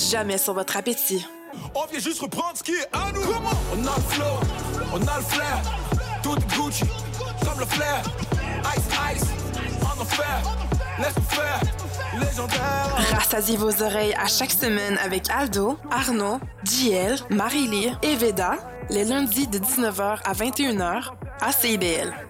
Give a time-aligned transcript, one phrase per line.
[0.00, 1.26] jamais sur votre appétit.
[1.74, 3.20] On vient juste reprendre ce qui est à nous.
[3.22, 3.50] Comment?
[3.72, 4.24] On a le flow,
[4.92, 5.62] on a le flair.
[6.22, 6.84] Tout est Gucci,
[7.44, 8.02] comme le flair.
[8.76, 9.28] Ice, ice,
[9.82, 10.42] en enfer.
[10.98, 11.60] Laisse-nous faire,
[12.20, 13.18] légendaire.
[13.18, 18.56] Rassasiez vos oreilles à chaque semaine avec Aldo, Arnaud, JL, Marie-Lee et Veda,
[18.90, 22.29] les lundis de 19h à 21h à CIBL.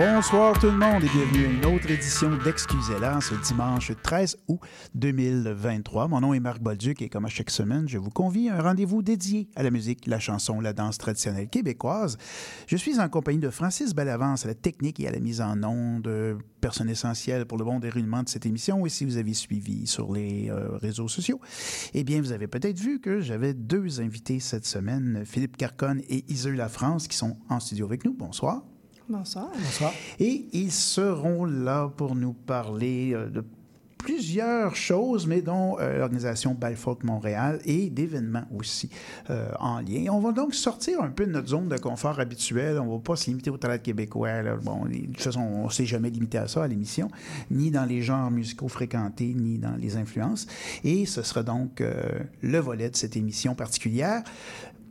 [0.00, 4.58] Bonsoir tout le monde et bienvenue à une autre édition d'Excusez-la ce dimanche 13 août
[4.94, 6.08] 2023.
[6.08, 8.62] Mon nom est Marc Bolduc et comme à chaque semaine, je vous convie à un
[8.62, 12.16] rendez-vous dédié à la musique, la chanson, la danse traditionnelle québécoise.
[12.66, 15.62] Je suis en compagnie de Francis Bellavance à la technique et à la mise en
[15.64, 18.86] onde, personne essentielle pour le bon déroulement de cette émission.
[18.86, 21.42] Et si vous avez suivi sur les euh, réseaux sociaux,
[21.92, 26.24] eh bien, vous avez peut-être vu que j'avais deux invités cette semaine, Philippe Carconne et
[26.32, 28.14] Iseux La France, qui sont en studio avec nous.
[28.14, 28.62] Bonsoir.
[29.10, 29.48] Bonsoir.
[29.52, 29.92] Bonsoir.
[30.20, 33.42] Et ils seront là pour nous parler euh, de
[33.98, 38.88] plusieurs choses, mais dont euh, l'organisation Balfolk Montréal et d'événements aussi
[39.28, 40.12] euh, en lien.
[40.12, 42.78] On va donc sortir un peu de notre zone de confort habituelle.
[42.78, 44.42] On ne va pas se limiter au théâtre québécois.
[44.62, 47.08] Bon, de toute façon, on ne s'est jamais limité à ça à l'émission,
[47.50, 50.46] ni dans les genres musicaux fréquentés, ni dans les influences.
[50.84, 51.82] Et ce sera donc
[52.42, 54.22] le volet de cette émission particulière.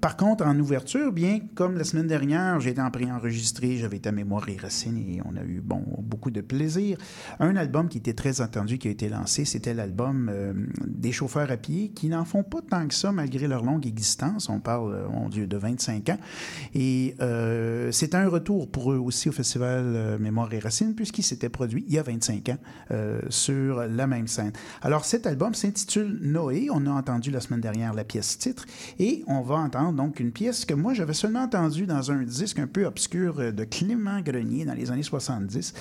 [0.02, 4.08] Par contre, en ouverture, bien, comme la semaine dernière, j'ai été en pré-enregistré, j'avais été
[4.08, 6.98] à Mémoire et Racine et on a eu, bon, beaucoup de plaisir.
[7.42, 10.54] Un album qui était très attendu, qui a été lancé, c'était l'album euh,
[10.88, 14.48] des chauffeurs à pied, qui n'en font pas tant que ça malgré leur longue existence.
[14.48, 16.18] On parle, euh, mon Dieu, de 25 ans.
[16.74, 21.50] Et euh, c'est un retour pour eux aussi au Festival Mémoire et Racine, puisqu'il s'était
[21.50, 22.58] produit il y a 25 ans
[23.30, 24.54] sur la même scène.
[24.82, 26.70] Alors, cet album s'intitule Noé.
[26.72, 28.66] On a entendu la semaine dernière la pièce titre
[28.98, 32.60] et on va entendre donc une pièce que moi j'avais seulement entendue dans un disque
[32.60, 35.74] un peu obscur euh, de Clément Grenier dans les années 70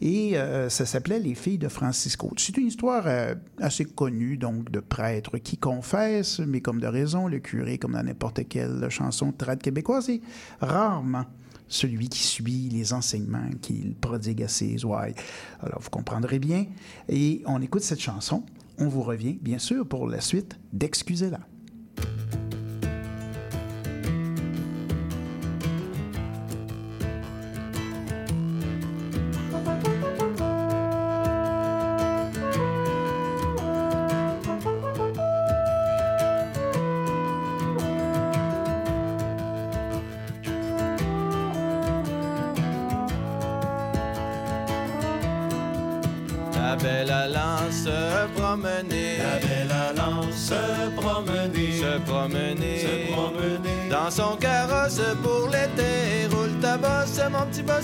[0.00, 2.32] et euh, ça s'appelait Les filles de Francisco.
[2.36, 7.28] C'est une histoire euh, assez connue donc de prêtres qui confessent, mais comme de raison,
[7.28, 10.20] le curé comme dans n'importe quelle chanson trad québécoise est
[10.60, 11.24] rarement
[11.68, 15.14] celui qui suit les enseignements qu'il prodigue à ses ouailles.
[15.60, 16.66] Alors vous comprendrez bien
[17.08, 18.44] et on écoute cette chanson.
[18.78, 21.40] On vous revient bien sûr pour la suite d'Excusez-la.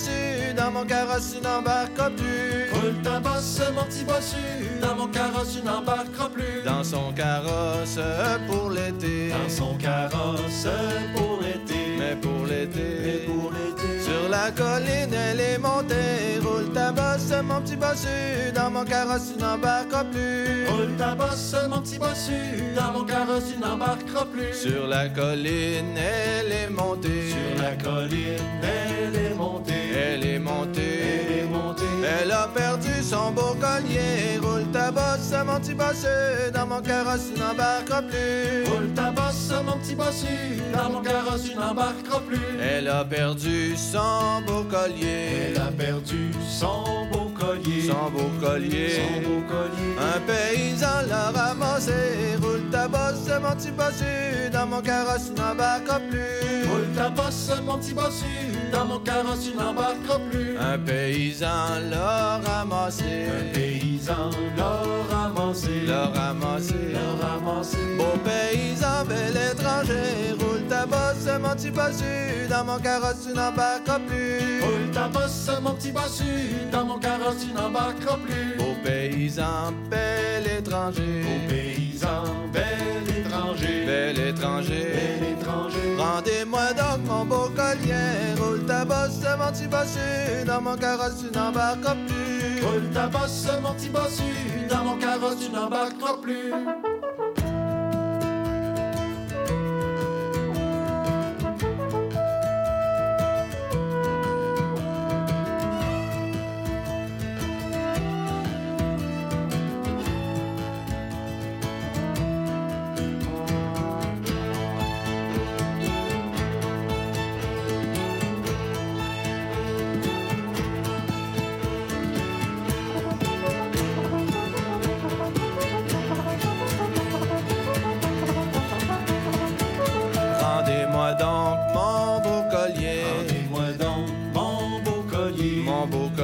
[0.02, 0.54] Bossu.
[0.56, 2.70] Dans mon carrosse, tu n'embarqueras plus.
[2.72, 6.62] Roule ta bosse, mon petit bossu, dans mon carrosse, tu n'embarqueras plus.
[6.64, 7.98] Dans son carrosse
[8.46, 9.30] pour l'été.
[9.30, 10.66] Dans son carrosse
[11.14, 13.26] pour l'été, Mais pour l'été.
[13.26, 14.00] pour l'été.
[14.02, 16.38] Sur la colline, elle est montée.
[16.42, 16.81] Roule ta
[17.12, 18.52] bosse, mon petit bossu.
[18.54, 20.66] Dans mon carrosse, tu n'embarqueras plus.
[20.68, 24.54] Roule ta bosse, mon petit bossu, dans mon carrosse, tu n'embarqueras plus.
[24.54, 27.30] Sur la colline, elle est montée.
[27.30, 30.80] Sur la colline, elle est montée, Elle est elle montée.
[31.40, 31.84] est montée.
[32.22, 34.38] Elle a perdu son beau collier.
[34.42, 36.06] Roule ta bosse, mon petit bossu.
[36.54, 38.64] Dans mon carrosse, tu n'embarqueras plus.
[38.72, 40.26] Roule ta bosse, mon petit bossu,
[40.74, 42.38] dans mon carrosse, tu n'embarqueras plus.
[42.60, 45.50] Elle a perdu son beau collier.
[45.54, 48.90] Elle a perdu son beau collier, Son beau collier.
[48.90, 49.96] son beau collier.
[49.98, 51.92] Un paysan l'a ramassé.
[52.42, 54.50] Roule ta bosse, mon petit bossu.
[54.52, 56.68] Dans mon carrosse, tu n'embarqueras plus.
[56.70, 58.24] Roule ta bosse, mon petit bossu,
[58.72, 60.56] dans mon carrosse, tu n'embarqueras plus.
[60.58, 63.04] Un paysan l'a ramassé.
[63.28, 66.74] Un paysan l'a ramassé, L'a ramassé.
[66.92, 67.78] l'a ramassé.
[67.98, 73.98] Beau paysan, bel étranger, roule ta bosse, mon petit bossu, dans mon carrosse, tu n'embarqueras
[74.06, 74.60] plus.
[74.62, 76.24] Roule ta bosse, mon petit bossu,
[76.70, 78.52] dans mon carrosse, tu n'embarqueras plus.
[78.84, 81.22] Paysan, bel étranger.
[81.22, 83.86] Au paysan, bel étranger.
[83.86, 84.86] Bel étranger.
[84.92, 85.96] Bel étranger.
[85.96, 88.34] Rendez-moi donc mon beau collier.
[88.38, 90.44] Roule ta bosse, mon petit bossu.
[90.46, 92.66] Dans mon carrosse, tu n'embarqueras plus.
[92.66, 94.22] Roule ta bosse, mon petit bossu.
[94.68, 96.52] Dans mon carrosse, tu n'embarqueras plus.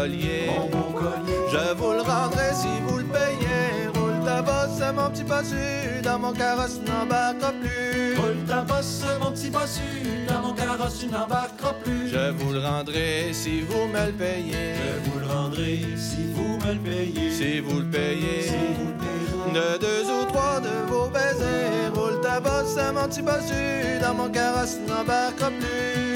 [0.08, 0.46] Collier.
[0.46, 1.38] mon beau collier.
[1.52, 3.88] Je vous le rendrai si vous le payez.
[3.94, 8.16] Roule ta bosse, mon petit bossu, dans mon carrosse, tu n'embarqueras plus.
[8.16, 12.08] Roule ta bosse, mon petit bossu, dans mon carrosse, tu n'embarqueras plus.
[12.08, 14.75] Je vous le rendrai si vous me le payez.
[14.75, 17.31] Je vous le rendrai si vous me le payez.
[17.32, 18.43] Si vous le payez.
[18.43, 19.54] Si vous le payez.
[19.54, 24.28] De deux ou trois de vos baisers, roule ta bosse, mon petit bossu, dans mon
[24.28, 26.07] carrosse, tu plus.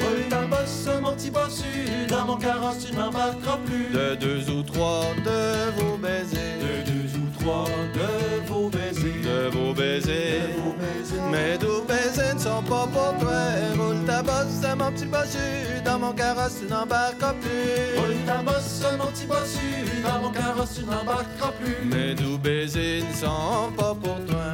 [0.53, 3.89] Bosse, mon petit bossu, dans mon carrosse, tu n'embarqueras plus.
[3.97, 7.65] De deux ou trois de vos baisers, De deux ou trois
[7.95, 9.23] de vos baisers.
[9.25, 10.41] de vos baisers.
[10.57, 11.31] De vos baisers.
[11.31, 13.41] Mes doux baisers ne sont pas pour toi.
[13.79, 15.39] Roule ta bosse, mon petit bossu,
[15.85, 17.99] dans mon carrosse, tu n'embarqueras plus.
[17.99, 21.89] Roule ta bosse, mon petit bossu, dans mon carrosse, tu n'embarqueras plus.
[21.89, 24.53] Mes doux baisers ne sont pas pour toi.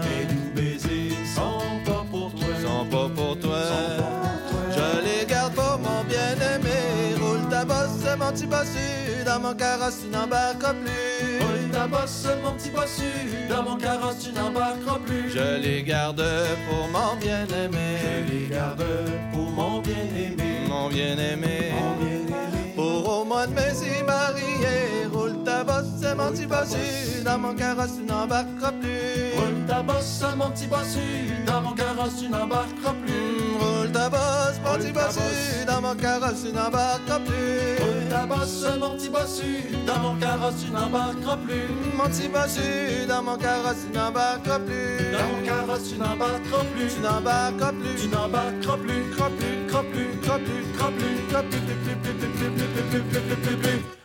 [8.28, 11.38] Mon petit bossu, dans mon carrosse, tu n'embarqueras plus.
[11.40, 15.30] Roule ta bosse, mon petit bossu, dans mon carrosse, tu n'embarqueras plus.
[15.30, 16.24] Je les garde
[16.68, 17.96] pour mon bien-aimé.
[18.02, 18.84] Je les garde
[19.32, 20.66] pour mon bien-aimé.
[20.68, 21.72] Mon bien-aimé.
[21.80, 22.74] Mon bien-aimé.
[22.76, 25.06] Pour au mois de mai s'y marier.
[25.12, 29.38] Roule bosse, mon petit bossu, dans mon carrosse, tu n'embarqueras plus.
[29.38, 31.00] Roule ta bosse, mon petit bossu,
[31.46, 33.12] dans mon carrosse, tu n'embarqueras plus.
[33.12, 35.66] Mm, Roule ta bosse, mon petit bossu, bosse.
[35.66, 37.84] dans mon carrosse, tu n'embarqueras plus.
[37.84, 41.68] Roule ta bosse, mon petit bossu, dans mon carrosse, tu n'embarqueras plus.
[41.96, 45.12] Mon petit bossu, dans mon carrosse, tu n'embarqueras plus.
[45.12, 46.88] Dans mon carrosse, tu n'embarqueras plus.
[46.94, 47.94] Tu n'embarqueras plus.
[48.00, 49.10] Tu n'embarqueras plus.
[49.16, 52.50] Crois plus, Crois plus, crois plus, plus, plus, plus, plus, plus,
[52.90, 53.97] plus, plus, plus, plus,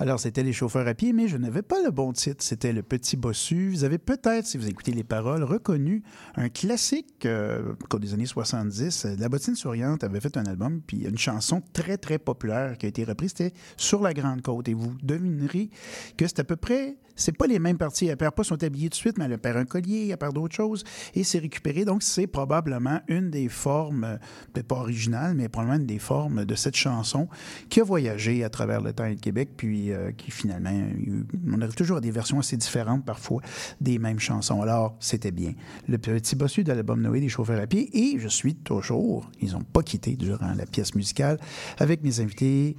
[0.00, 2.42] Alors, c'était Les chauffeurs à pied, mais je n'avais pas le bon titre.
[2.42, 3.70] C'était Le Petit Bossu.
[3.70, 6.02] Vous avez peut-être, si vous écoutez les paroles, reconnu
[6.36, 9.04] un classique euh, des années 70.
[9.04, 12.86] euh, La bottine souriante avait fait un album, puis une chanson très, très populaire qui
[12.86, 13.34] a été reprise.
[13.36, 14.68] C'était Sur la Grande Côte.
[14.68, 15.68] Et vous devinerez
[16.16, 16.96] que c'est à peu près.
[17.18, 18.06] C'est pas les mêmes parties.
[18.06, 20.34] Elle perd pas son tablier tout de suite, mais elle perd un collier, elle perd
[20.34, 20.84] d'autres choses.
[21.14, 21.84] Et c'est récupéré.
[21.84, 24.16] Donc, c'est probablement une des formes, euh,
[24.52, 27.28] peut-être pas originale, mais probablement une des formes de cette chanson
[27.68, 31.24] qui a voyagé à travers le temps et le Québec, puis euh, qui finalement, euh,
[31.52, 33.42] on arrive toujours à des versions assez différentes parfois
[33.80, 34.62] des mêmes chansons.
[34.62, 35.54] Alors, c'était bien.
[35.88, 39.52] Le petit bossu de l'album Noé des chauffeurs à pied, et je suis toujours, ils
[39.52, 41.38] n'ont pas quitté durant la pièce musicale,
[41.78, 42.76] avec mes invités,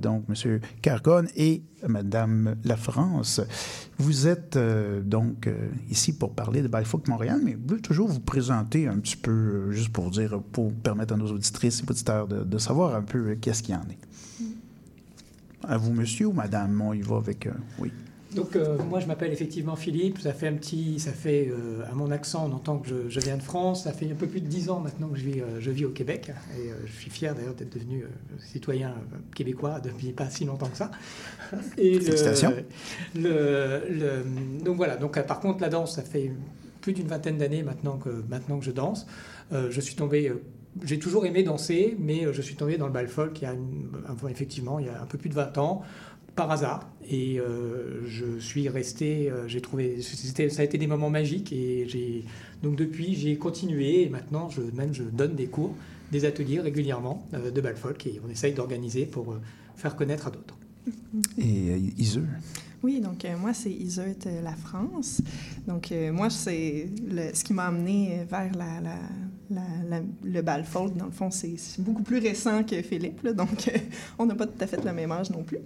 [0.00, 0.60] donc M.
[0.80, 3.40] Carcon et Mme La France.
[3.98, 8.08] Vous êtes euh, donc euh, ici pour parler de Balfouk Montréal, mais vous voulez toujours
[8.08, 11.90] vous présenter un petit peu, euh, juste pour dire, pour permettre à nos auditrices et
[11.90, 13.98] auditeurs de, de savoir un peu qu'est-ce qu'il y en est.
[15.68, 16.80] À vous, monsieur ou madame?
[16.80, 17.48] On y va avec...
[17.78, 17.92] oui.
[18.34, 21.94] Donc euh, moi je m'appelle effectivement Philippe, ça fait un petit, ça fait euh, à
[21.94, 24.40] mon accent on entend que je, je viens de France, ça fait un peu plus
[24.40, 26.30] de dix ans maintenant que je vis, euh, je vis au Québec.
[26.58, 28.04] Et je suis fier d'ailleurs d'être devenu
[28.38, 28.94] citoyen
[29.34, 30.90] québécois depuis pas si longtemps que ça.
[31.78, 32.64] Et le-
[33.14, 36.32] le- le- donc voilà, donc par contre la danse ça fait
[36.80, 39.06] plus d'une vingtaine d'années maintenant que maintenant que je danse.
[39.52, 40.32] Je suis tombé
[40.82, 43.52] j'ai toujours aimé danser, mais je suis tombé dans le bal folk il y a
[43.52, 43.90] une-
[44.30, 45.82] effectivement il y a un peu plus de 20 ans
[46.34, 46.90] par hasard.
[47.08, 51.52] Et euh, je suis resté, euh, j'ai trouvé, ça a été des moments magiques.
[51.52, 52.24] Et j'ai,
[52.62, 54.02] donc depuis, j'ai continué.
[54.02, 55.74] Et maintenant, je, même, je donne des cours,
[56.10, 58.06] des ateliers régulièrement euh, de Balfolk.
[58.06, 59.40] Et on essaye d'organiser pour euh,
[59.76, 60.56] faire connaître à d'autres.
[61.38, 62.26] Et euh, Iseux?
[62.82, 65.20] Oui, donc euh, moi, c'est Iseut euh, La France.
[65.68, 68.98] Donc, euh, moi, c'est le- ce qui m'a amené vers la, la-
[69.54, 70.96] la- la- le bal folk.
[70.96, 73.22] Dans le fond, c'est beaucoup plus récent que Philippe.
[73.22, 73.32] là.
[73.32, 73.78] donc, euh,
[74.18, 75.58] on n'a pas tout à fait le même âge non plus.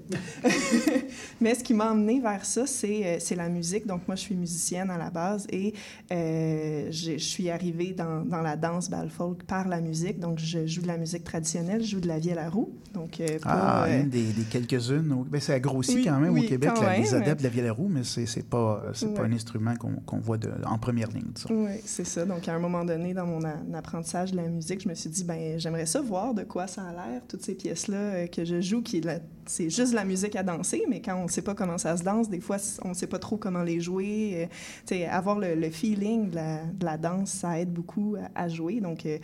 [1.40, 3.86] Mais ce qui m'a amené vers ça, c'est euh, c'est la musique.
[3.86, 5.74] Donc, moi, je suis musicienne à la base et
[6.12, 10.18] euh, je suis arrivée dans, dans la danse bal folk par la musique.
[10.18, 12.70] Donc, je joue de la musique traditionnelle, je joue de la vielle à roue.
[12.94, 15.24] Donc, euh, pas, Ah, une des, des quelques-unes.
[15.30, 17.14] Ben, ça a grossi Oui, quand même oui, au Québec, quand là, les même.
[17.22, 18.82] adeptes de la vielle à roue, mais c'est pas,
[19.14, 21.24] pas un instrument qu'on voit de- en première ligne.
[21.50, 22.24] Oui, c'est ça.
[22.24, 23.44] Donc, à un moment donné, dans mon
[23.76, 26.82] apprentissage de la musique, je me suis dit, ben, j'aimerais ça voir de quoi ça
[26.82, 29.00] a l'air, toutes ces pièces-là euh, que je joue, qui
[29.48, 31.96] c'est juste de la musique à danser, mais quand on ne sait pas comment ça
[31.96, 34.48] se danse, des fois, on ne sait pas trop comment les jouer.
[34.92, 38.48] euh, avoir le, le feeling de la, de la danse, ça aide beaucoup à, à
[38.48, 38.80] jouer.
[38.80, 39.18] Donc, euh,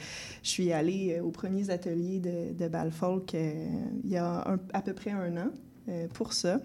[0.45, 3.67] je suis allée euh, aux premiers ateliers de, de bal folk euh,
[4.05, 5.51] il y a un- à peu près un an
[6.15, 6.61] pour ça.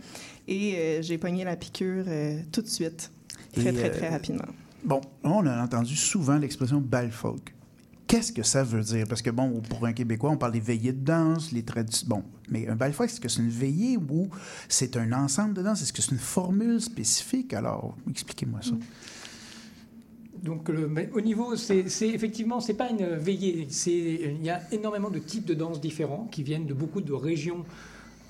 [0.48, 2.06] Et j'ai pogné la piqûre
[2.52, 3.12] tout de suite,
[3.54, 4.46] très, Et, très, euh, très rapidement.
[4.84, 7.56] Bon, on a entendu souvent l'expression bal folk.
[8.08, 9.06] Qu'est-ce que ça veut dire?
[9.08, 12.08] Parce que, bon, pour un Québécois, on parle des veillées de danse, les traditions.
[12.08, 14.30] Bon, mais un bal folk, est-ce que c'est une veillée ou
[14.70, 15.82] c'est un ensemble de danse?
[15.82, 17.54] Est-ce que c'est une formule spécifique?
[17.54, 18.76] Alors, expliquez-moi ça.
[20.42, 23.68] Donc, le- mais au niveau, c'est effectivement, c'est pas une veillée.
[23.88, 27.66] Il y a énormément de types de danses différents qui viennent de beaucoup de régions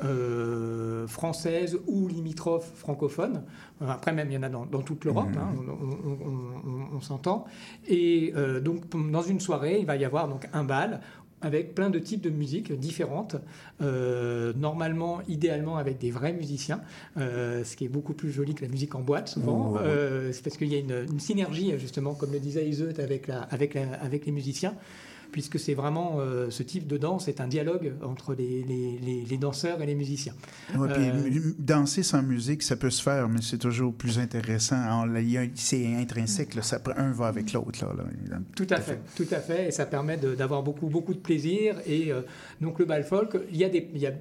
[0.03, 3.43] euh, françaises ou limitrophes francophones.
[3.81, 6.97] Après, même, il y en a dans, dans toute l'Europe, hein, on, on- on- on-
[6.97, 7.45] on s'entend.
[7.87, 11.01] Et euh, donc, dans une soirée, il va y avoir donc un bal
[11.41, 13.35] avec plein de types de musique différentes,
[13.83, 16.81] euh, normalement, idéalement avec des vrais musiciens,
[17.17, 19.73] euh, ce qui est beaucoup plus joli que la musique en boîte souvent.
[19.75, 19.77] Oh.
[19.77, 23.27] Euh, c'est parce qu'il y a une, une synergie justement, comme le disait Iseut, avec,
[23.27, 24.73] la, avec, la- avec les musiciens,
[25.31, 29.25] puisque c'est vraiment euh, ce type de danse, c'est un dialogue entre les, les- les-
[29.25, 30.33] les danseurs et les musiciens.
[30.77, 34.77] Ouais, puis Euh, danser sans musique, ça peut se faire, mais c'est toujours plus intéressant.
[35.55, 37.85] C'est intrinsèque, là, ça, un va avec l'autre.
[37.85, 37.93] Là,
[38.29, 38.37] là.
[38.55, 41.75] Tout à fait, tout à fait, et ça permet d'avoir beaucoup, beaucoup de plaisir.
[41.85, 42.21] Et euh,
[42.61, 44.13] donc le bal folk, il y a, des, il y a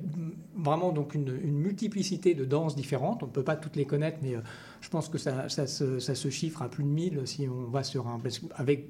[0.57, 3.23] vraiment donc une, une multiplicité de danses différentes.
[3.23, 4.35] On ne peut pas toutes les connaître, mais
[4.81, 7.71] je pense que ça, ça se, ça se chiffre à plus de 1000 si on
[7.71, 8.21] va sur un...
[8.57, 8.89] avec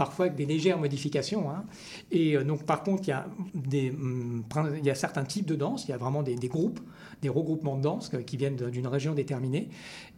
[0.00, 1.50] parfois avec des légères modifications.
[1.50, 1.62] hein.
[2.10, 4.42] Et euh, donc, par contre, il y, a des, hum,
[4.78, 6.80] il y a certains types de danse, il y a vraiment des, groupes,
[7.20, 9.68] des regroupements de danse euh, qui viennent d'une région déterminée,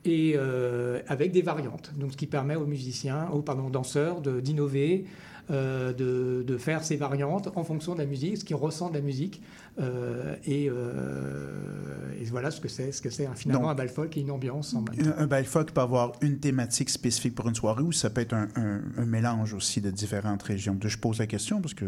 [0.05, 1.93] et euh, avec des variantes.
[1.97, 5.05] Donc, ce qui permet aux musiciens, aux pardon, danseurs d'innover,
[5.53, 8.99] euh, de, de faire ces variantes en fonction de la musique, ce qu'ils ressentent de
[8.99, 9.43] la musique.
[9.81, 13.75] euh, et, euh, et voilà ce que c'est, ce que c'est hein, finalement Donc- un
[13.75, 14.75] bal folk et une ambiance.
[14.75, 14.81] En.
[14.99, 18.21] Un, un bal folk peut avoir une thématique spécifique pour une soirée ou ça peut
[18.21, 20.77] être un, un- un mélange aussi de différentes régions?
[20.85, 21.87] Je pose la question parce que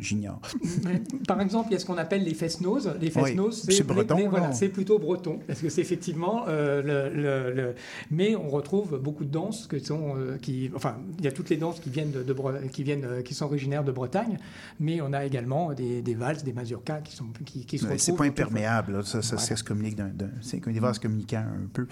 [0.00, 0.40] j'ignore.
[1.28, 2.92] Par exemple, il y a ce qu'on appelle les fest-noses.
[3.00, 4.30] Les Oui, fest-noses, c'est breton, les- non?
[4.30, 7.74] voilà, c'est plutôt breton, parce que c'est effectivement le, le- le-
[8.10, 11.56] Mais on retrouve beaucoup de danses que sont, qui, enfin, il y a toutes les
[11.56, 12.34] danses qui viennent de, de
[12.72, 14.38] qui viennent, euh, qui sont originaires de Bretagne,
[14.80, 17.98] mais on a également des, des valses, des mazurkas qui sont, qui, qui se Ouais.
[17.98, 19.02] C'est pas imperméable, là.
[19.02, 19.46] ça, ça, Voilà.
[19.48, 21.86] ça se communique d'un, c'est des vases communicants un peu.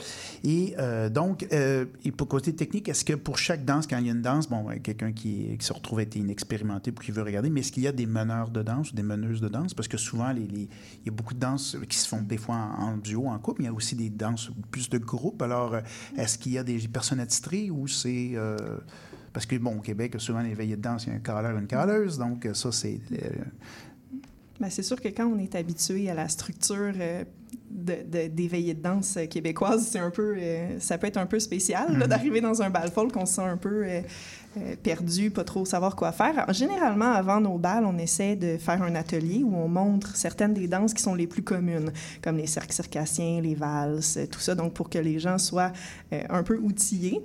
[0.45, 4.07] Et euh, donc, euh, et pour côté technique, est-ce que pour chaque danse, quand il
[4.07, 7.23] y a une danse, bon, quelqu'un qui, qui se retrouve être inexpérimenté pour qui veut
[7.23, 9.75] regarder, mais est-ce qu'il y a des meneurs de danse ou des meneuses de danse?
[9.75, 10.69] Parce que souvent, les, les-
[11.03, 13.39] il y a beaucoup de danses qui se font des fois en, en duo, en
[13.39, 15.41] couple, mais il y a aussi des danses plus de groupe.
[15.43, 15.77] Alors,
[16.17, 18.33] est-ce qu'il y a des personnes attitrées ou c'est.
[18.35, 18.57] euh,
[19.37, 21.59] parce que, bon, au Québec, souvent, les veillées de danse, il y a un caleur,
[21.59, 22.99] une caleuse, donc ça, c'est.
[23.13, 23.29] euh,
[24.59, 27.23] Ben, c'est sûr que quand on est habitué à la structure euh,
[27.71, 31.27] de, de- des veillées de danse québécoises, c'est un peu, euh, ça peut être un
[31.27, 32.07] peu spécial Mhm.
[32.07, 34.01] d'arriver dans un bal folk, on se sent un peu euh,
[34.59, 36.47] euh, perdu, pas trop savoir quoi faire.
[36.55, 40.67] Généralement, avant nos balles, on essaie de faire un atelier où on montre certaines des
[40.67, 41.93] danses qui sont les plus communes,
[42.23, 45.73] comme les cercles circassiens, les valses, tout ça, donc pour que les gens soient
[46.13, 47.21] euh, un peu outillés.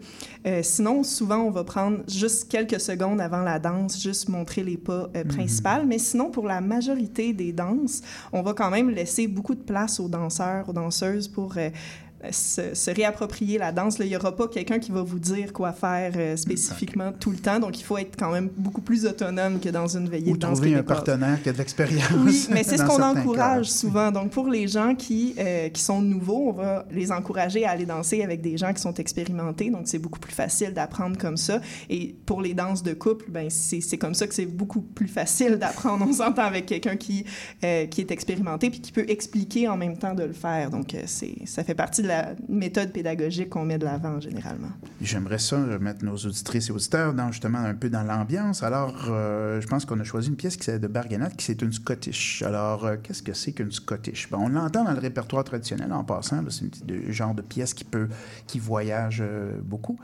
[0.63, 5.10] Sinon, souvent, on va prendre juste quelques secondes avant la danse, juste montrer les pas
[5.15, 5.86] euh, principales.
[5.86, 8.01] Mais sinon, pour la majorité des danses,
[8.33, 10.30] on va quand même laisser beaucoup de place aux danseurs,
[10.67, 11.69] aux danseuses pour euh,
[12.31, 13.97] se, se réapproprier la danse.
[13.97, 17.31] Là, il n'y aura pas quelqu'un qui va vous dire quoi faire euh, spécifiquement tout
[17.31, 17.59] le temps.
[17.59, 20.41] Donc, il faut être quand même beaucoup plus autonome que dans une veillée ou de
[20.41, 22.11] danse trouver un partenaire qui a de l'expérience.
[22.19, 23.73] Oui, mais c'est ce qu'on encourage cas.
[23.73, 24.11] souvent.
[24.11, 27.85] Donc, pour les gens qui, euh, qui sont nouveaux, on va les encourager à aller
[27.85, 29.69] danser avec des gens qui sont expérimentés.
[29.69, 31.59] Donc, c'est beaucoup plus facile d'apprendre comme ça.
[31.89, 35.57] Et pour les danses de couple, ben, c'est comme ça que c'est beaucoup plus facile
[35.57, 36.05] d'apprendre.
[36.07, 37.25] On s'entend avec quelqu'un qui,
[37.63, 40.69] euh, qui est expérimenté puis qui peut expliquer en même temps de le faire.
[40.69, 44.69] Donc, c'est ça fait partie de la méthode pédagogique qu'on met de l'avant généralement.
[45.01, 48.63] J'aimerais ça mettre nos auditrices et auditeurs dans, justement un peu dans l'ambiance.
[48.63, 51.61] Alors, euh, je pense qu'on a choisi une pièce qui c'est de Barganat, qui c'est
[51.61, 52.41] une Scottish.
[52.43, 54.29] Alors, euh, qu'est-ce que c'est qu'une Scottish?
[54.29, 56.41] Bon, on l'entend dans le répertoire traditionnel en passant.
[56.41, 58.07] là, C'est un genre de pièce qui peut,
[58.47, 59.97] qui voyage euh, beaucoup.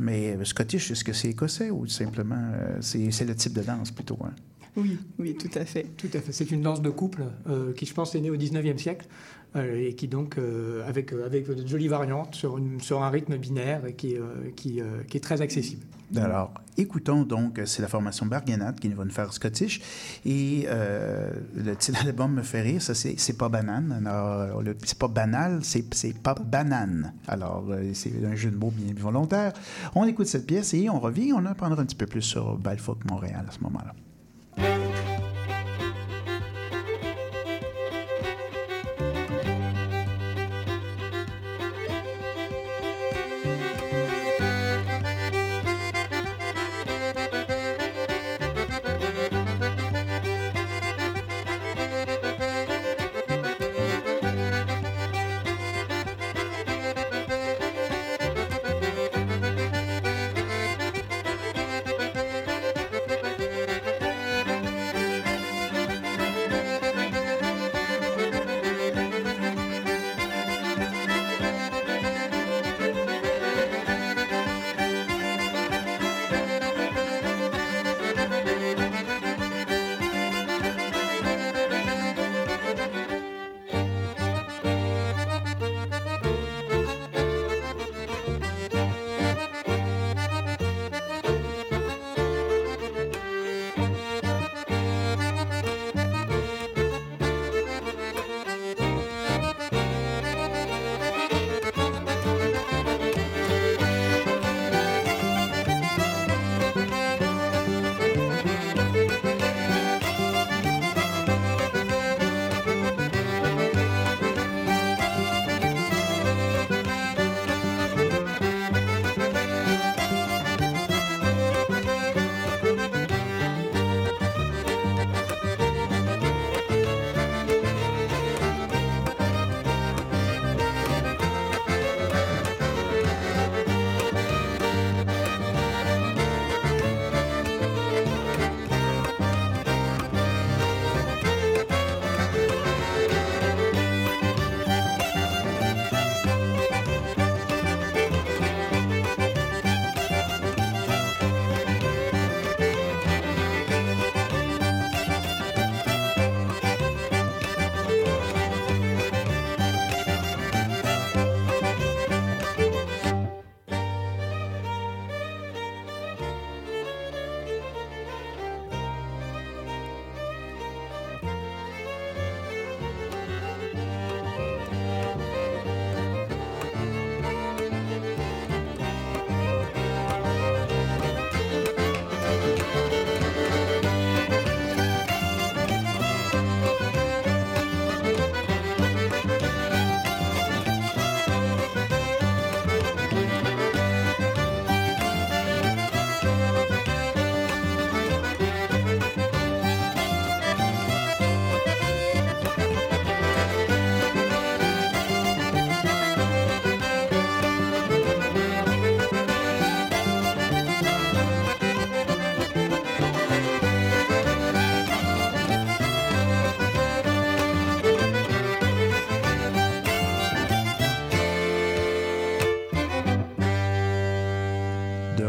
[0.00, 3.62] Mais euh, Scottish, est-ce que c'est écossais ou simplement euh, c'est c'est le type de
[3.62, 4.18] danse plutôt?
[4.24, 4.32] hein?
[4.78, 5.84] Oui, oui, tout à fait.
[5.96, 6.32] Tout à fait.
[6.32, 9.06] C'est une danse de couple euh, qui, je pense, est née au 19e siècle
[9.54, 13.86] et qui, donc, euh, avec, euh, avec de jolies variantes sur, sur un rythme binaire
[13.86, 15.82] et qui, euh, qui, euh, qui est très accessible.
[16.14, 19.80] Alors, écoutons donc, c'est la formation Barganat qui va nous faire Scottish.
[20.24, 24.04] Et euh, le titre de l'album me fait rire, ça c'est c'est pas banane.
[24.06, 27.12] Alors, c'est pas banal, c'est c'est pas banane.
[27.26, 29.52] Alors, euh, c'est un jeu de mots bien volontaire.
[29.96, 32.98] On écoute cette pièce et on revient, on apprendra un petit peu plus sur Balfour
[33.10, 33.92] Montréal à ce moment-là.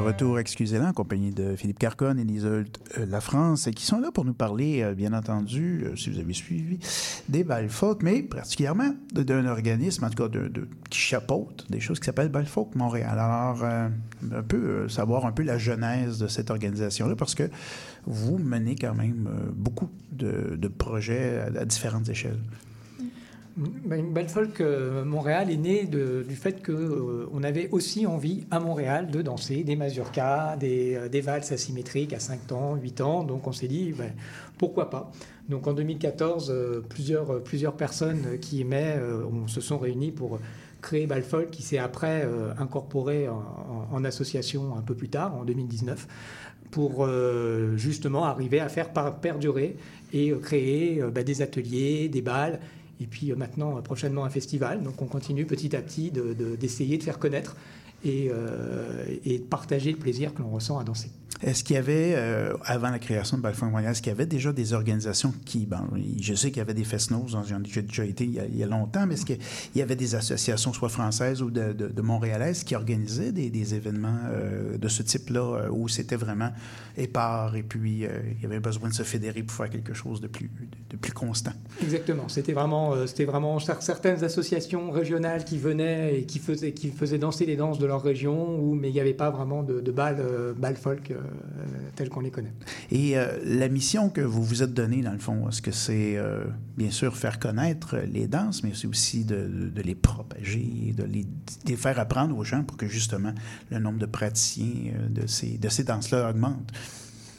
[0.07, 2.65] Retour, excusez-la, en compagnie de Philippe Carconne et Liseult
[2.97, 6.19] euh, La France, qui sont là pour nous parler, euh, bien entendu, euh, si vous
[6.19, 6.79] avez suivi,
[7.27, 10.39] des Balfolk, mais particulièrement d'un organisme, en tout cas,
[10.89, 13.19] qui chapeaute des choses qui s'appellent Balfolk Montréal.
[13.19, 17.49] Alors, un peu savoir un peu la genèse de cette organisation-là, parce que
[18.05, 22.39] vous menez quand même beaucoup de, de projets à différentes échelles.
[23.57, 24.13] Ben,
[24.59, 29.75] euh, Montréal est né du fait qu'on avait aussi envie à Montréal de danser des
[29.75, 33.23] mazurkas, des, euh, valses asymétriques à 5 ans, 8 ans.
[33.23, 34.13] Donc on s'est dit, ben,
[34.59, 35.11] pourquoi pas
[35.49, 40.37] Donc en 2014, euh, plusieurs, euh, personnes qui aimaient euh, on se sont réunies pour
[40.81, 46.07] créer Balfolk, qui s'est après euh, incorporé en, association un peu plus tard, en 2019
[46.71, 49.77] pour euh, justement arriver à faire perdurer
[50.13, 52.59] et euh, créer euh, bah, des ateliers, des balles,
[53.01, 54.83] et puis euh, maintenant euh, prochainement un festival.
[54.83, 57.55] Donc on continue petit à petit de- de- d'essayer de, faire connaître
[58.05, 61.09] euh, et de partager le plaisir que l'on ressent à danser.
[61.41, 64.25] Est-ce qu'il y avait, euh, avant la création de Balfour Montréal, est-ce qu'il y avait
[64.25, 65.77] déjà des organisations qui, bon,
[66.19, 69.13] je sais qu'il y avait des Fest-Noz, j'ai déjà été il y, a, longtemps, mais
[69.13, 69.39] est-ce qu'il
[69.75, 74.77] y avait des associations, soit françaises ou de, de, montréalaises, qui organisaient des, événements euh,
[74.77, 76.49] de ce type-là, euh, où c'était vraiment
[76.95, 78.05] épars et puis
[78.37, 80.49] il y avait besoin de se fédérer pour faire quelque chose de plus,
[80.89, 81.51] de, plus constant?
[81.83, 82.29] Exactement.
[82.29, 87.45] C'était vraiment, c'était vraiment certaines associations régionales qui venaient et qui faisaient, qui faisaient danser
[87.45, 90.23] les danses de leur région, où, mais il n'y avait pas vraiment de, de bal,
[90.57, 91.13] bal folk
[91.95, 92.53] tels qu'on les connaît.
[92.91, 96.17] Et euh, la mission que vous vous êtes donnée, dans le fond, est-ce que c'est
[96.17, 96.45] euh,
[96.77, 101.99] bien sûr faire connaître les danses, mais c'est aussi de, les propager, de les, faire
[101.99, 103.33] apprendre aux gens pour que justement
[103.71, 106.71] le nombre de praticiens euh, de ces, de ces danses-là augmente?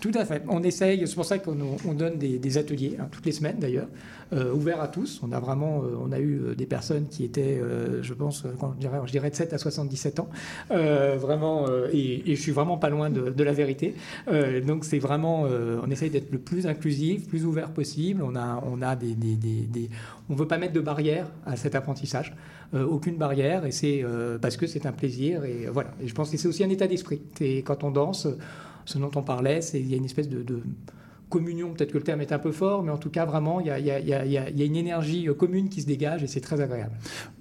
[0.01, 0.43] Tout à fait.
[0.49, 3.89] On essaye, c'est pour ça qu'on on donne des, ateliers, hein, toutes les semaines d'ailleurs,
[4.33, 5.21] euh, ouverts à tous.
[5.25, 7.61] On a vraiment, euh, on a eu euh, des personnes qui étaient,
[8.03, 10.29] je pense, quand je, dirais, je dirais de 7 à 77 ans,
[10.71, 13.95] vraiment, et, et, je suis vraiment pas loin de, la vérité.
[14.67, 18.23] donc c'est vraiment, on essaye d'être le plus inclusif, plus ouvert possible.
[18.23, 19.91] On a, on a des, des, des
[20.29, 22.35] on veut pas mettre de barrière à cet apprentissage,
[22.75, 24.05] aucune barrière, et c'est
[24.41, 25.91] parce que c'est un plaisir, et voilà.
[26.03, 27.21] Et je pense que c'est aussi un état d'esprit.
[27.41, 28.29] Et quand on danse
[28.89, 30.63] ce dont on parlait, c'est il y a une espèce de, de
[31.29, 33.67] communion, peut-être que le terme est un peu fort, mais en tout cas, vraiment, il
[33.67, 35.83] y a, il y a, il y a, il y a une énergie commune qui
[35.83, 36.95] se dégage et c'est très agréable.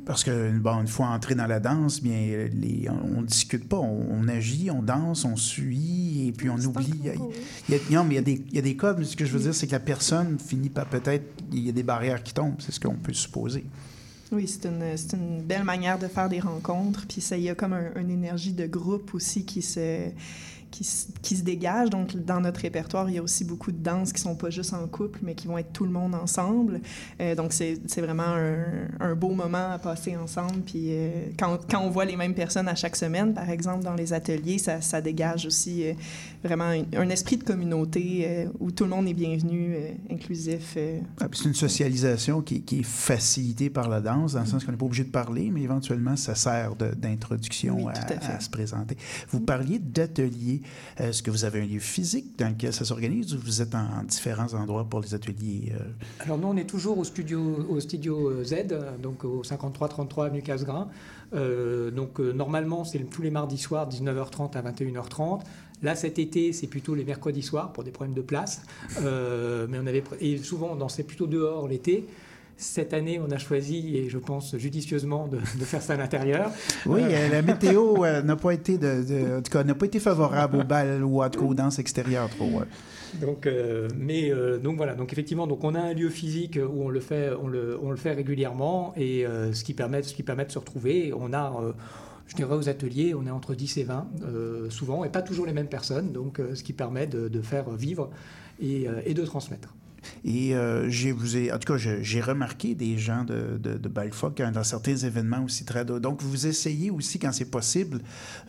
[0.06, 3.78] Parce que, bon, une fois entré dans la danse, bien, les, on ne discute pas,
[3.78, 7.12] on, on, agit, on danse, on suit, et puis on oublie.
[7.92, 9.32] Non, mais il y, a des, il y a des codes, mais ce que je
[9.32, 12.34] veux dire, c'est que la personne finit par peut-être, il y a des barrières qui
[12.34, 13.64] tombent, c'est ce qu'on peut supposer.
[14.34, 14.84] Oui, c'est une,
[15.14, 18.10] une, belle manière de faire des rencontres, puis ça, il y a comme un, une
[18.10, 20.10] énergie de groupe aussi qui se
[20.78, 21.90] qui, qui, se dégagent.
[21.90, 24.50] Donc, dans notre répertoire, il y a aussi beaucoup de danses qui ne sont pas
[24.50, 26.82] juste en couple, mais qui vont être tout le monde ensemble.
[27.20, 30.62] Euh, donc, c'est vraiment un, un, beau moment à passer ensemble.
[30.66, 33.96] Puis, euh, quand, quand, on voit les mêmes personnes à chaque semaine, par exemple, dans
[33.96, 35.94] les ateliers, ça, ça dégage aussi euh,
[36.44, 39.76] vraiment un, un, esprit de communauté où tout le monde est bienvenu,
[40.12, 40.78] inclusif.
[41.20, 44.72] Ah, c'est une socialisation qui, qui, est facilitée par la danse, dans le sens qu'on
[44.72, 48.98] n'est pas obligé de parler, mais éventuellement, ça sert d'introduction oui, à, à, se présenter.
[49.30, 50.62] Vous parliez d'ateliers.
[50.98, 54.00] Est-ce que vous avez un lieu physique dans lequel ça s'organise ou vous êtes en,
[54.00, 55.74] en, différents endroits pour les ateliers?
[55.74, 55.84] Euh...
[56.20, 58.56] Alors nous, on est toujours au studio, studio Z,
[59.02, 60.90] donc au 5333 avenue Casgrain.
[61.34, 65.42] Euh, donc euh, normalement, c'est tous les mardis soirs, 19h30 à 21h30.
[65.84, 68.64] Là, cet été, c'est plutôt les mercredis soirs pour des problèmes de place.
[69.02, 72.08] Euh, mais on avait, et souvent, on dansait plutôt dehors l'été.
[72.58, 76.52] Cette année, on a choisi, et je pense judicieusement, de, de faire ça à l'intérieur.
[76.86, 79.86] Oui, euh, la météo euh, n'a pas été de, de, en tout cas, n'a pas
[79.86, 82.62] été favorable aux balles ou à aux danses extérieures trop.
[83.22, 84.96] Donc, euh, mais euh, donc voilà.
[84.96, 87.92] Donc effectivement, donc on a un lieu physique où on le fait, on le, on
[87.92, 91.14] le fait régulièrement et euh, ce qui permet, ce qui permet de se retrouver.
[91.18, 91.54] On a
[92.28, 95.46] je dirais aux ateliers, on est entre 10 et 20, euh, souvent, et pas toujours
[95.46, 98.10] les mêmes personnes, donc euh, ce qui permet de, de faire vivre
[98.62, 99.74] et, euh, et de transmettre.
[100.26, 104.42] Et euh, vous ai, en tout cas, j'ai remarqué des gens de, de, de Balfoc
[104.42, 105.86] dans certains événements aussi très.
[105.86, 108.02] Donc, vous essayez aussi, quand c'est possible,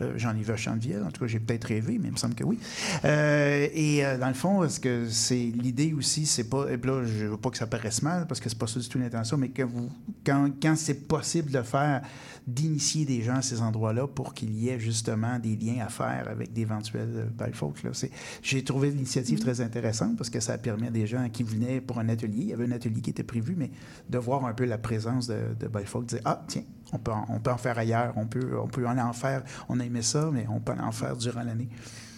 [0.03, 0.17] euh,
[0.49, 2.59] à Chantevielle, en tout cas, j'ai peut-être rêvé, mais il me semble que oui.
[3.05, 6.67] Euh, et euh, dans le fond, est-ce que c'est l'idée aussi, c'est pas.
[6.71, 8.89] Et là, je veux pas que ça paraisse mal, parce que c'est pas ça du
[8.89, 9.91] tout l'intention, mais que vous,
[10.25, 12.03] quand, quand c'est possible de faire,
[12.47, 16.27] d'initier des gens à ces endroits-là pour qu'il y ait justement des liens à faire
[16.31, 17.77] avec d'éventuels Balfoc.
[18.43, 19.43] J'ai trouvé l'initiative mmh.
[19.43, 22.43] très intéressante parce que ça a permis à des gens qui venaient pour un atelier.
[22.43, 23.71] Il y avait un atelier qui était prévu, mais
[24.09, 27.13] de voir un peu la présence de, de Balfoc, de dire Ah, tiens, on peut,
[27.13, 29.43] en, on peut en faire ailleurs, on peut, on peut en, faire.
[29.69, 31.69] On a aimé ça, mais on peut en faire durant l'année.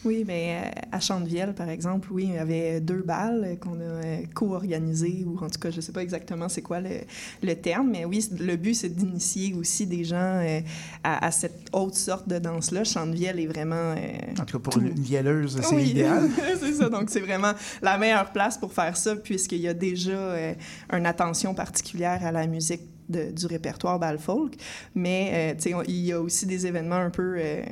[0.05, 3.83] Oui, mais euh, à Chantevielle, par exemple, oui, il y avait deux balles qu'on a
[3.83, 7.01] euh, co-organisées, ou en tout cas, je ne sais pas exactement c'est quoi le,
[7.43, 10.61] le, terme, mais oui, le but, c'est d'initier aussi des gens euh,
[11.05, 12.85] à, à, cette autre sorte de danse-là.
[12.85, 13.93] Chantevielle est vraiment...
[13.93, 14.81] en tout cas, pour tout...
[14.81, 15.91] une vielleuse, c'est oui.
[15.91, 16.31] idéal.
[16.61, 20.55] c'est ça, donc c'est vraiment la meilleure place pour faire ça, puisqu'il y a déjà
[20.93, 24.55] une attention particulière à la musique de, du répertoire bal folk,
[24.95, 27.63] mais euh, il y a aussi des événements un peu euh,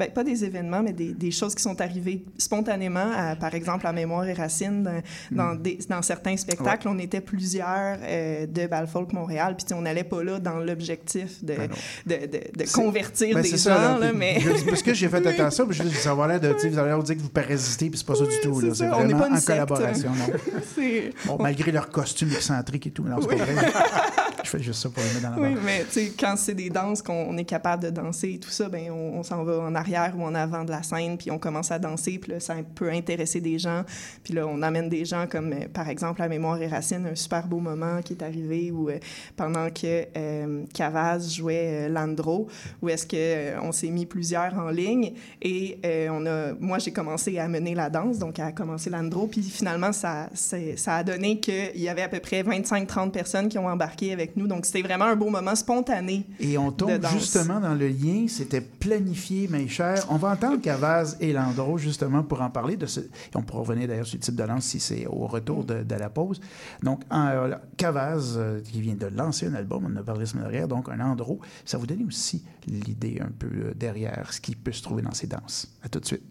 [0.00, 3.86] ben, pas des événements, mais des, des, choses qui sont arrivées spontanément, à, par exemple
[3.86, 6.88] à Mémoire et Racine, dans, dans, des, dans certains spectacles.
[6.88, 6.94] Ouais.
[6.96, 11.54] On était plusieurs euh, de Balfolk Montréal, puis on n'allait pas là dans l'objectif de,
[11.54, 11.68] ben
[12.06, 13.56] de, de, de, convertir ben des gens.
[13.58, 14.40] Ça, là, mais...
[14.40, 17.04] je, parce que j'ai fait attention, puis je vous avoir l'air de, vous l'air de
[17.04, 18.74] dire que vous parasitez, puis c'est pas ça oui, du tout.
[18.74, 19.46] C'est vraiment pas en secte.
[19.48, 20.12] collaboration.
[20.14, 20.82] Non.
[21.26, 23.54] bon, malgré leur costume excentrique et tout, non, c'est pas vrai.
[24.44, 25.84] Je fais juste ça pour les mettre dans la Oui, mais
[26.18, 29.22] quand c'est des danses qu'on est capable de danser et tout ça, ben on, on
[29.22, 32.18] s'en va en arrière ou en avant de la scène, puis on commence à danser,
[32.18, 33.84] puis là, ça peut intéresser des gens.
[34.22, 37.14] Puis là, on amène des gens comme, euh, par exemple, à Mémoire et Racine, un
[37.14, 38.98] super beau moment qui est arrivé où, euh,
[39.36, 42.48] pendant que euh, Cavaz jouait Landro,
[42.82, 45.78] où est-ce que euh, on s'est mis plusieurs en ligne et
[46.10, 49.92] on a, moi, j'ai commencé à mener la danse, donc à commencer Landro, puis finalement,
[49.92, 54.12] ça, ça a donné qu'il y avait à peu près 25-30 personnes qui ont embarqué
[54.12, 54.46] avec nous.
[54.46, 56.24] Donc, c'était vraiment un beau moment spontané.
[56.38, 59.68] Et on tombe justement dans le lien, c'était planifié, mes
[60.08, 62.76] On va entendre Cavaz et Landreau, justement, pour en parler.
[62.76, 65.64] De et on pourra revenir d'ailleurs sur le type de danse si c'est au retour
[65.64, 66.40] de, la pause.
[66.82, 70.26] Donc, euh, Cavaz, euh, qui vient de lancer un album, on en a parlé la
[70.26, 74.40] semaine dernière, donc un Landreau, ça vous donne aussi l'idée un peu euh, derrière ce
[74.40, 75.68] qui peut se trouver dans ces danses.
[75.82, 76.24] À tout de suite.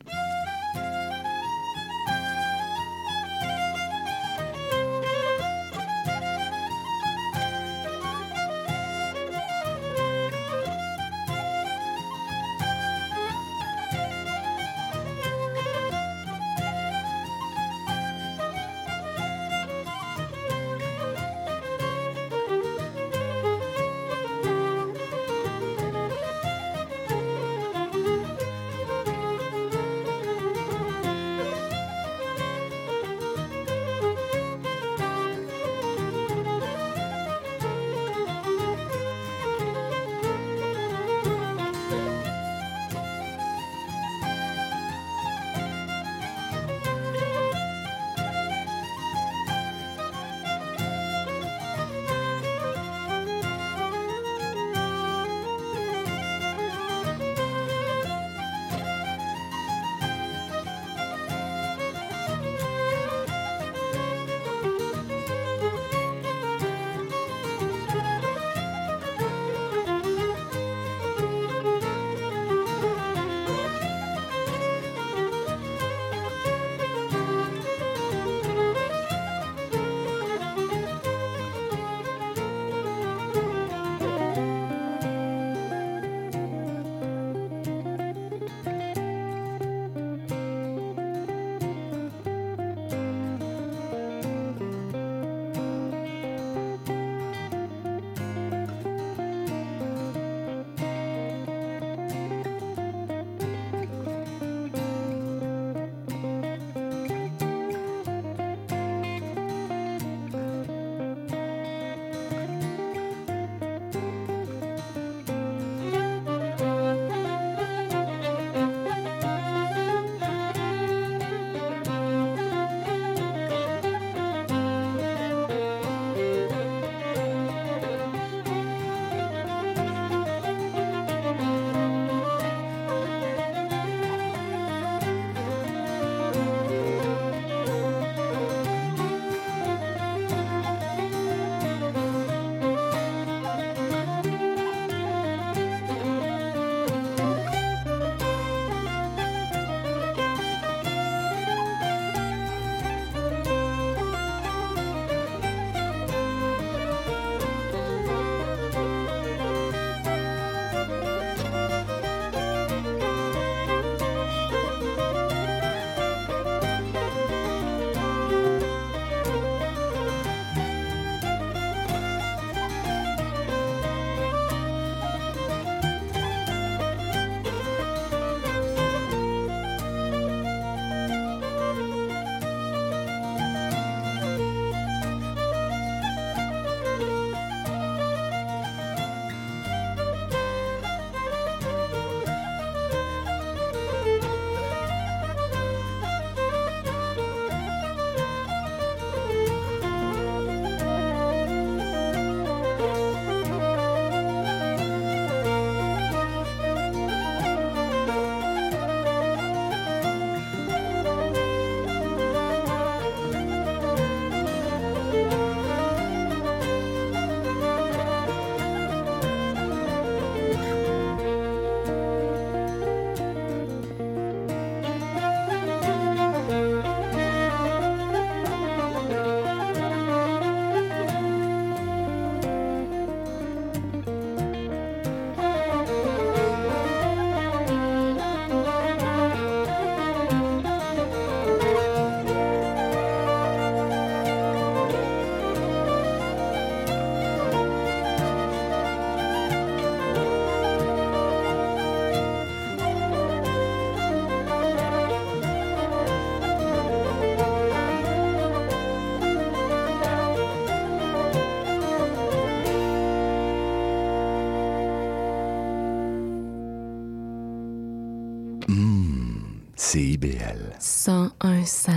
[269.92, 270.78] CIBL.
[270.80, 271.90] 101.5.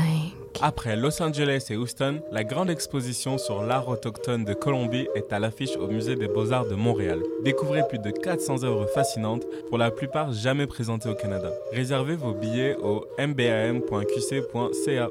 [0.62, 5.38] Après Los Angeles et Houston, la grande exposition sur l'art autochtone de Colombie est à
[5.38, 7.20] l'affiche au Musée des Beaux-Arts de Montréal.
[7.44, 11.50] Découvrez plus de 400 œuvres fascinantes, pour la plupart jamais présentées au Canada.
[11.72, 15.10] Réservez vos billets au mbam.qc.ca.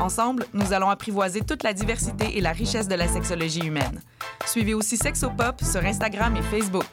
[0.00, 4.00] Ensemble, nous allons apprivoiser toute la diversité et la richesse de la sexologie humaine.
[4.46, 6.86] Suivez aussi Sexopop sur Instagram et Facebook.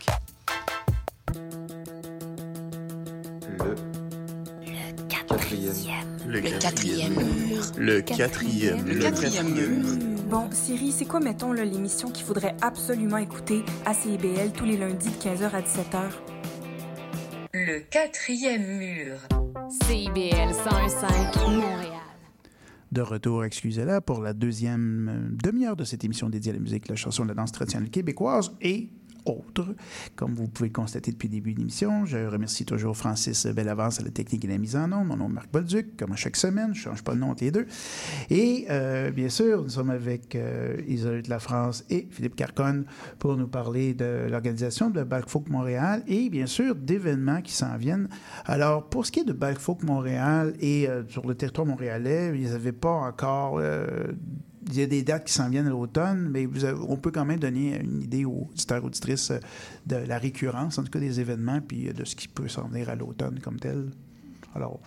[6.28, 7.64] Le quatrième mur.
[7.78, 8.86] Le quatrième.
[8.86, 9.86] Le quatrième mur.
[10.30, 15.10] Bon, Siri, c'est quoi, mettons, l'émission qu'il faudrait absolument écouter à CIBL tous les lundis
[15.10, 16.02] de 15h à 17h?
[17.54, 19.16] Le quatrième mur.
[19.86, 21.97] CIBL 101.5 Montréal.
[22.92, 26.88] De retour, excusez-la, pour la deuxième euh, demi-heure de cette émission dédiée à la musique,
[26.88, 28.90] la chanson, la danse traditionnelle québécoise et
[29.30, 29.76] autres.
[30.16, 34.04] Comme vous pouvez constater depuis le début de l'émission, je remercie toujours Francis Bellavance à
[34.04, 35.08] la technique et la mise en onde.
[35.08, 37.32] Mon nom est Marc Bolduc, comme à chaque semaine, je ne change pas le nom
[37.32, 37.68] entre les deux.
[38.30, 42.86] Et euh, bien sûr, nous sommes avec euh, Isolde de la France et Philippe Carconne
[43.20, 48.10] pour nous parler de l'organisation de Balkfolk Montréal et bien sûr d'événements qui s'en viennent.
[48.46, 52.52] Alors, pour ce qui est de Balkfolk Montréal et euh, sur le territoire montréalais, ils
[52.52, 54.08] n'avaient pas encore euh,
[54.70, 57.12] il y a des dates qui s'en viennent à l'automne, mais vous avez- on peut
[57.12, 59.40] quand même donner une idée aux auditeurs auditrices euh,
[59.86, 62.68] de la récurrence, en tout cas des événements, puis euh, de ce qui peut s'en
[62.68, 63.86] venir à l'automne comme tel.
[64.56, 64.80] Alors,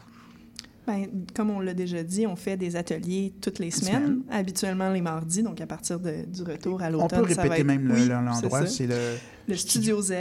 [0.87, 4.23] Ben, comme on l'a déjà dit, on fait des ateliers toutes les semaines, Semaine.
[4.31, 7.23] habituellement les mardis, donc à partir de- du retour à on l'automne.
[7.27, 8.97] peut ça va répéter être- même Oui, l'endroit, c'est le...
[9.47, 10.13] le Studio Z,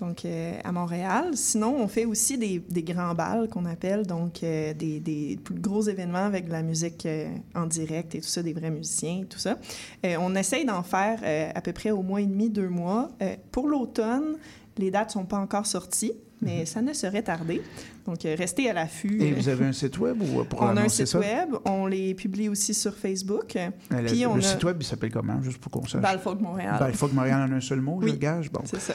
[0.00, 1.30] donc euh, à Montréal.
[1.34, 6.24] Sinon, on fait aussi des, grands bals qu'on appelle, donc euh, des, des gros événements
[6.24, 9.38] avec de la musique euh, en direct et tout ça, des vrais musiciens et tout
[9.38, 9.58] ça.
[10.04, 11.20] On essaye d'en faire
[11.54, 13.10] à peu près au mois et demi, deux mois.
[13.52, 14.36] Pour l'automne,
[14.78, 17.62] les dates sont pas encore sorties, mais ça ne serait tardé.
[18.06, 19.16] Donc, euh, restez à l'affût.
[19.16, 19.22] Mhm.
[19.22, 21.18] Et euh, vous avez un site web ou euh, pour on a un site ça?
[21.18, 23.56] web, on les publie aussi sur Facebook.
[23.90, 26.00] Le, on a site web, il s'appelle comment, juste pour qu'on sache?
[26.00, 26.76] Balfolk Montréal.
[26.78, 28.50] Balfolk Montréal en un seul mot, je Oui, gage?
[28.50, 28.62] Bon.
[28.64, 28.94] C'est ça.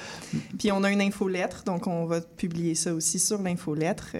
[0.57, 4.15] Puis on a une infolettre, donc on va publier ça aussi sur l'infolettre.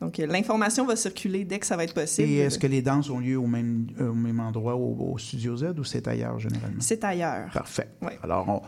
[0.00, 2.28] Donc l'information va circuler dès que ça va être possible.
[2.28, 5.56] Et est-ce que les danses ont lieu au même, au même endroit au, au Studio
[5.56, 6.80] Z ou c'est ailleurs généralement?
[6.80, 7.50] C'est ailleurs.
[7.52, 7.88] Parfait.
[8.22, 8.62] Alors, on-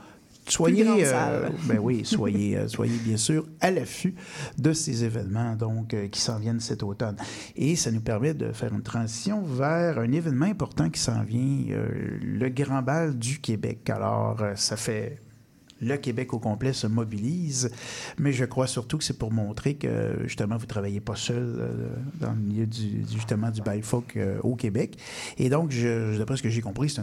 [0.49, 4.15] soyez, euh, ben oui, soyez, euh, soyez bien sûr à l'affût
[4.59, 7.17] de ces événements donc euh, qui s'en viennent cet automne.
[7.57, 11.75] Et ça nous permet de faire une transition vers un événement important qui s'en vient,
[11.75, 13.91] euh, le Grand Bal du Québec.
[13.91, 15.21] Alors, ça fait
[15.81, 17.71] le Québec au complet se mobilise,
[18.19, 21.71] mais je crois surtout que c'est pour montrer que justement vous travaillez pas seul euh,
[22.21, 24.97] dans le milieu du, justement du folk euh, au Québec.
[25.39, 27.01] Et donc, je, d'après ce que j'ai compris, c'est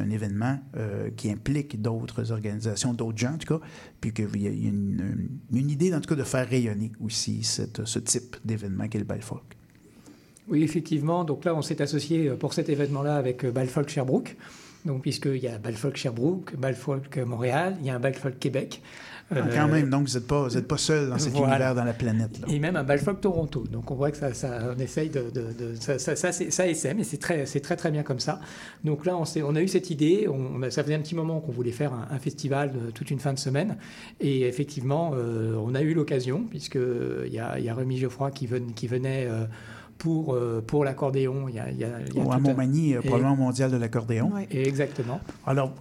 [0.00, 3.64] un, événement euh, qui implique d'autres organisations, d'autres gens en tout cas,
[4.00, 5.20] puis qu'il y a, une,
[5.52, 9.42] idée en tout cas de faire rayonner aussi ce type d'événement qu'est le folk.
[10.48, 11.24] Oui, effectivement.
[11.24, 14.36] Donc là, on s'est associé pour cet événement-là avec Balfolk Sherbrooke.
[14.84, 18.80] Donc, puisqu'il y a Balfolk Sherbrooke, Balfolk Montréal, il y a un Balfolk Québec.
[19.30, 21.54] Ah, Euh, Quand même, donc vous n'êtes pas, vous êtes pas seul dans cet voilà.
[21.54, 22.38] univers dans la planète.
[22.40, 22.46] là.
[22.52, 23.64] Et même un Balfolk Toronto.
[23.70, 26.66] Donc on voit que ça, ça on essaye de, de- de- ça, ça, ça, ça
[26.66, 28.40] essaie, mais c'est très, c'est très très bien comme ça.
[28.84, 30.26] Donc là, on, a eu cette idée.
[30.28, 33.20] On, ça faisait un petit moment qu'on voulait faire un, un festival de toute une
[33.20, 33.76] fin de semaine,
[34.20, 36.78] et effectivement, euh, on a eu l'occasion puisque
[37.26, 39.26] il y a, y a Rémi Geoffroy qui, ven- qui venait.
[39.30, 39.44] euh,
[39.98, 42.32] pour, euh, pour l'accordéon, il y a, il y a- il y a Ou tout
[42.32, 44.30] à un- Montmagny, euh, Et- probablement mondial de l'accordéon.
[44.50, 45.20] Et exactement.
[45.46, 45.72] Alors,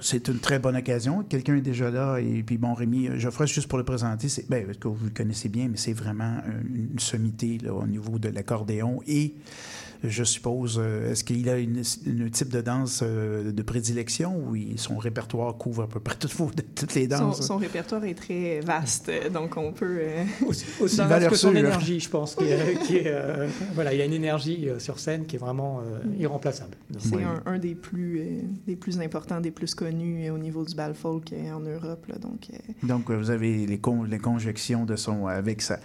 [0.00, 1.24] c'est une très bonne occasion.
[1.28, 2.18] Quelqu'un est déjà là.
[2.18, 5.10] Et puis, bon, Rémi euh, Geoffroy, juste pour le présenter, c'est, ben, que vous le
[5.10, 6.60] connaissez bien, mais c'est vraiment euh,
[6.92, 9.00] une sommité là, au niveau de l'accordéon.
[9.08, 9.34] Et
[10.02, 14.56] je suppose, euh, est-ce qu'il a une, un type de danse euh, de prédilection ou
[14.76, 17.42] son répertoire couvre à peu près toutes, vos- toutes les danses?
[17.46, 19.98] son répertoire est très vaste, donc on peut...
[20.00, 22.34] euh, Aussi, aussi valeur que son énergie, je pense.
[22.34, 25.38] Qui est, qui est, euh, voilà, il y a une énergie sur scène qui est
[25.38, 26.76] vraiment euh, irremplaçable.
[26.98, 27.22] C'est Oui.
[27.24, 28.24] un, un des plus, euh,
[28.66, 32.06] des plus importants, des plus connus euh, au niveau du bal folk euh, en Europe.
[32.08, 35.78] là, donc, euh, Donc, vous avez les, con- les conjections de son avec sa,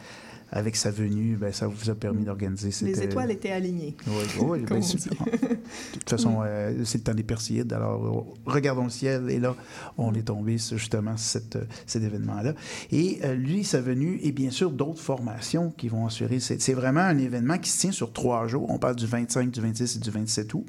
[0.52, 2.88] avec sa venue, ben, ça vous a permis d'organiser cette...
[2.88, 3.96] Les étoiles étaient alignées.
[4.08, 7.74] Oui, Comme ben, de toute façon, euh, c'est le temps des Perséides.
[7.74, 9.30] Alors, euh, regardons le ciel.
[9.30, 9.56] Et là,
[9.98, 12.54] on est tombé sur justement cette, euh, cet événement-là.
[12.92, 16.40] Et euh, lui, sa venue, et bien sûr, d'autres formations qui vont assurer.
[16.40, 18.70] C'est vraiment un événement qui se tient sur trois jours.
[18.70, 20.66] On parle du 25, du 26 et du 27 août.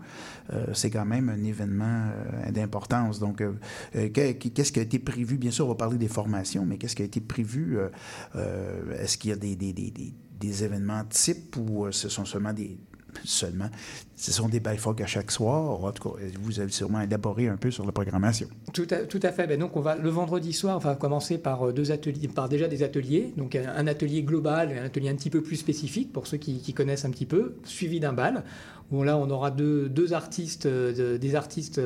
[0.52, 2.06] Euh, c'est quand même un événement
[2.46, 3.18] euh, d'importance.
[3.18, 3.52] Donc, euh,
[3.96, 5.36] euh, que- que- qu'est-ce qui a été prévu?
[5.38, 7.78] Bien sûr, on va parler des formations, mais qu'est-ce qui a été prévu?
[7.78, 7.88] Euh,
[8.36, 12.08] euh, Est-ce qu'il y a des, des- des- des- des événements types ou euh, ce
[12.08, 12.78] sont seulement des
[13.24, 13.70] seulement
[14.14, 15.82] ce sont des belles à chaque soir?
[15.82, 18.46] En tout cas, vous avez sûrement élaboré un peu sur la programmation.
[18.74, 19.46] Tout à, tout à fait.
[19.46, 22.48] Ben donc on va le vendredi soir, on va commencer par euh, deux ateliers, par
[22.50, 23.32] déjà des ateliers.
[23.38, 26.60] Donc un, atelier global et un atelier un petit peu plus spécifique pour ceux qui,
[26.74, 28.44] connaissent un petit peu, suivi d'un bal.
[28.92, 31.80] Où là on aura deux, deux artistes, euh, de- des artistes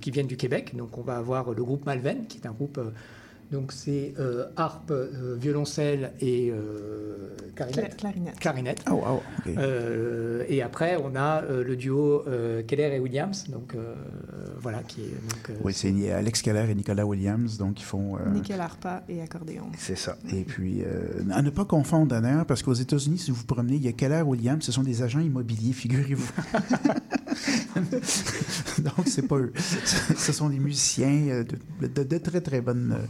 [0.00, 0.74] qui viennent du Québec.
[0.76, 2.80] Donc on va avoir le groupe Malven, qui est un groupe.
[3.50, 7.92] Donc c'est euh, harpe, euh, violoncelle et euh, clarinette.
[7.92, 8.38] Cla- clarinette.
[8.40, 8.84] Clarinette.
[8.90, 9.52] Oh, wow, ok.
[9.56, 13.94] Euh, et après, on a euh, le duo euh, Keller et Williams, donc euh,
[14.58, 18.16] voilà, qui est donc, euh, Oui, c'est Alex Keller et Nicolas Williams, donc ils font.
[18.16, 19.64] euh, Nickel harpa et accordéon.
[19.78, 20.16] c'est ça.
[20.32, 23.76] Et puis, euh, à ne pas confondre d'ailleurs, parce qu'aux États-Unis, si vous vous promenez,
[23.76, 26.30] il y a Keller Williams, ce sont des agents immobiliers, figurez-vous.
[28.78, 29.52] Donc, c'est pas eux.
[30.16, 31.44] Ce sont des musiciens
[31.80, 33.06] de, de- de très, très bonnes, euh,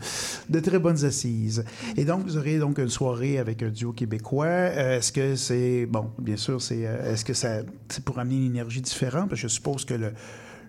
[0.49, 1.65] de très bonnes assises.
[1.97, 4.47] Et donc, vous aurez donc une soirée avec un duo québécois.
[4.47, 7.65] Euh, Est-ce que c'est, bon, bien sûr, c'est, euh, est-ce que c'est
[8.05, 9.35] pour amener une énergie différente?
[9.35, 10.13] Je suppose que le,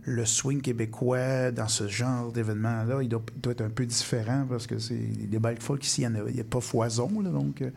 [0.08, 4.80] le swing québécois dans ce genre d'événement-là, il doit, être un peu différent parce que
[4.80, 7.62] c'est des belles folk ici, il n'y a, pas foison, donc...
[7.62, 7.70] euh,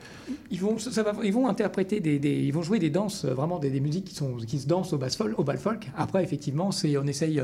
[0.52, 3.58] Ils vont, ça va- ils vont interpréter des, ils vont jouer des danses, euh, vraiment
[3.58, 5.90] des, musiques qui, sont, qui se dansent au, bal folk.
[5.96, 7.40] Après, effectivement, on essaye.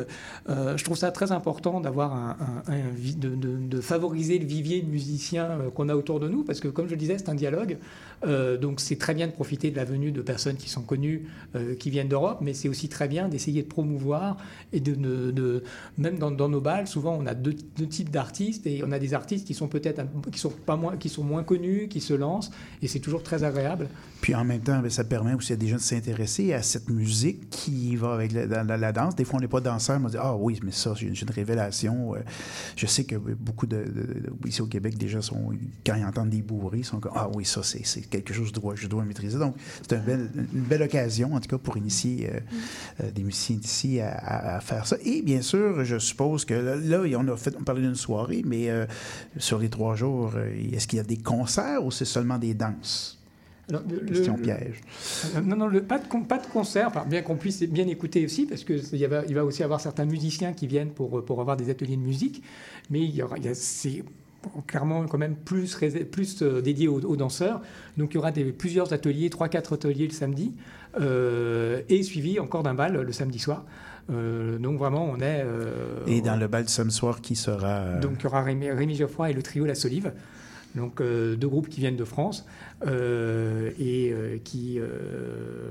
[0.48, 2.62] euh, je trouve ça très important d'avoir un,
[3.18, 6.92] de, favoriser le vivier de musiciens qu'on a autour de nous, parce que comme je
[6.92, 7.76] le disais, c'est un dialogue.
[8.24, 11.26] Donc, c'est très bien de profiter de la venue de personnes qui sont connues,
[11.78, 14.36] qui viennent d'Europe, mais c'est aussi très bien d'essayer de promouvoir
[14.80, 15.62] de, de- de-
[15.98, 18.98] même dans, dans nos bals, souvent on a deux, deux types d'artistes et on a
[18.98, 20.02] des artistes qui sont peut-être
[20.32, 22.50] qui sont pas moins, qui sont moins connus, qui se lancent,
[22.82, 23.88] et c'est toujours très agréable.
[24.20, 26.88] Puis en même temps, ben, ça permet aussi à des gens de s'intéresser à cette
[26.88, 29.14] musique qui va avec la, la- la danse.
[29.14, 31.30] Des fois, on n'est pas danseur, mais on dit Ah oui, mais ça, j'ai une
[31.30, 32.14] révélation.
[32.14, 32.18] Euh,
[32.76, 35.50] Je sais que beaucoup de, de- de- ici au Québec, déjà, sont,
[35.84, 38.56] quand ils entendent des bourrées, ils sont comme Ah oui, ça, c'est quelque chose que
[38.56, 39.38] je dois, je dois maîtriser.
[39.38, 42.40] Donc, c'est un bel- une belle occasion, en tout cas, pour initier euh,
[43.02, 44.96] euh, des musiciens d'ici à, à- à faire ça.
[45.04, 48.42] Et bien sûr, je suppose que là, là, on a fait, on parlait d'une soirée,
[48.44, 48.86] mais euh,
[49.38, 52.54] sur les trois jours, euh, est-ce qu'il y a des concerts ou c'est seulement des
[52.54, 53.18] danses?
[53.68, 54.80] Alors, Question le- piège.
[55.34, 58.24] Euh, Non, non, le- pas, de, pas de concert, enfin, bien qu'on puisse bien écouter
[58.24, 61.56] aussi, parce qu'il va, il va aussi avoir certains musiciens qui viennent pour, pour avoir
[61.56, 62.42] des ateliers de musique,
[62.90, 64.04] mais il y aura, c'est
[64.68, 65.76] clairement quand même plus,
[66.62, 67.60] dédié aux, aux danseurs.
[67.96, 70.52] Donc il y aura des, plusieurs ateliers, 3-4 ateliers le samedi,
[71.00, 73.64] euh, et suivi encore d'un bal le samedi soir.
[74.10, 75.42] Euh, donc vraiment, on est...
[75.44, 77.68] euh, Et dans le bal du samedi soir, qui sera.
[77.80, 80.12] euh, donc il y aura Rémi, Rémi Geoffroy et le trio La Solive,
[80.74, 82.46] donc euh, deux groupes qui viennent de France
[82.86, 84.78] euh, et euh, qui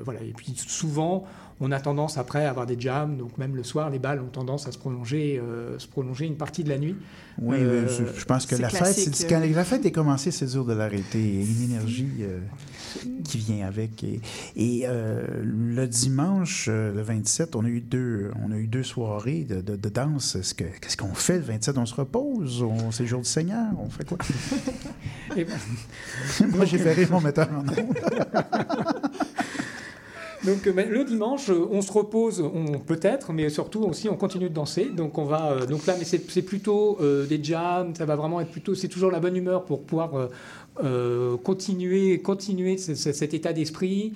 [0.03, 0.21] voilà.
[0.21, 1.25] Et puis souvent
[1.61, 4.25] on a tendance après à avoir des jams, donc même le soir les balles ont
[4.31, 6.95] tendance à se prolonger, euh, se prolonger une partie de la nuit.
[7.41, 9.27] Oui, Euh, je, je pense que la fête, classique, euh.
[9.29, 11.19] quand la fête est commencée, c'est dur de l'arrêter.
[11.21, 12.39] Il y a une énergie euh,
[13.25, 14.03] qui vient avec.
[14.05, 14.21] Et,
[14.55, 18.83] et, euh, le dimanche, euh, le 27, on a eu deux, on a eu deux
[18.83, 20.35] soirées de, de- de danse.
[20.35, 21.77] Est-ce que, qu'est-ce qu'on fait le 27?
[21.77, 22.61] On se repose?
[22.63, 23.67] On, c'est le jour du Seigneur?
[23.79, 24.17] On fait quoi?
[25.35, 25.53] Et ben-
[26.55, 27.75] Moi, j'ai fait rire mon metteur en ondes.
[30.45, 34.15] Donc euh, ben, le dimanche, euh, on se repose, on peut-être, mais surtout aussi on
[34.15, 34.85] continue de danser.
[34.95, 38.39] Donc on va, euh, donc là, mais c'est plutôt euh, des jams, ça va vraiment
[38.41, 40.29] être plutôt, c'est toujours la bonne humeur pour pouvoir
[40.83, 44.13] euh, continuer, continuer ce- ce- cet état d'esprit,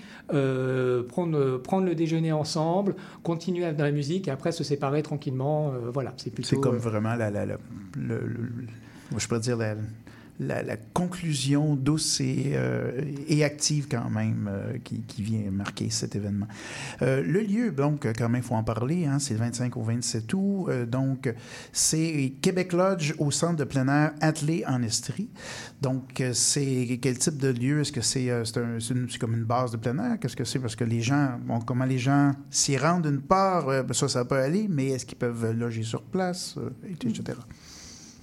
[1.07, 5.73] prendre, prendre le déjeuner ensemble, continuer dans la musique et après se séparer tranquillement.
[5.93, 6.49] voilà, c'est plutôt.
[6.49, 7.57] C'est comme vraiment la, la, la-
[7.97, 8.21] le-
[9.17, 9.75] je pourrais dire la,
[10.39, 16.47] la, conclusion douce et, euh, et active quand même euh, qui, vient marquer cet événement.
[17.01, 19.81] Euh, le lieu, donc, quand même, il faut en parler, hein, c'est le 25 au
[19.81, 20.69] 27 août.
[20.87, 21.33] donc,
[21.73, 25.29] c'est Québec Lodge au centre de plein air Attelé en Estrie.
[25.81, 27.81] Donc, c'est quel type de lieu?
[27.81, 30.19] Est-ce que c'est c'est comme une base de plein air?
[30.19, 30.59] Qu'est-ce que c'est?
[30.59, 34.25] Parce que les gens, bon, comment les gens s'y rendent d'une part, ben, ça, ça
[34.25, 36.55] peut aller, mais est-ce qu'ils peuvent loger sur place,
[36.87, 37.37] et- etc.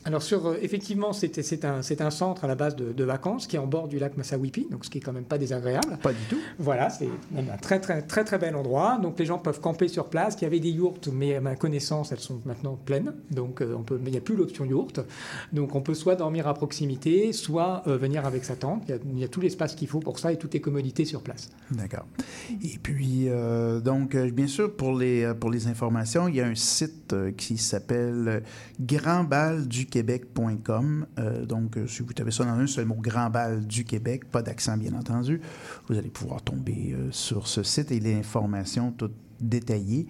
[0.07, 3.05] Alors sur, euh, effectivement, c'est c'est un, c'est un centre à la base de, de
[3.05, 5.37] vacances qui est en bord du lac Massawippi, donc ce qui est quand même pas
[5.37, 5.99] désagréable.
[6.01, 6.39] Pas du tout.
[6.59, 8.99] Voilà, c'est un très très très très bel endroit.
[9.03, 10.37] Donc les gens peuvent camper sur place.
[10.41, 13.15] Il y avait des yourtes, mais à ma connaissance, elles sont maintenant pleines.
[13.33, 15.01] Donc euh, on peut, mais il n'y a plus l'option yourte.
[15.53, 18.85] Donc on peut soit dormir à proximité, soit euh, venir avec sa tente.
[18.87, 20.61] Il y a, il y a tout l'espace qu'il faut pour ça et toutes les
[20.61, 21.51] commodités sur place.
[21.73, 22.07] D'accord.
[22.63, 26.55] Et puis, euh, donc, bien sûr, pour les, pour les informations, il y a un
[26.55, 28.41] site qui s'appelle euh,
[31.19, 34.31] Euh, donc, euh, si vous tapez ça dans un seul mot, Grand Bal du Québec,
[34.31, 35.41] pas d'accent bien entendu,
[35.89, 40.07] vous allez pouvoir tomber euh, sur ce site et les informations toutes détaillées.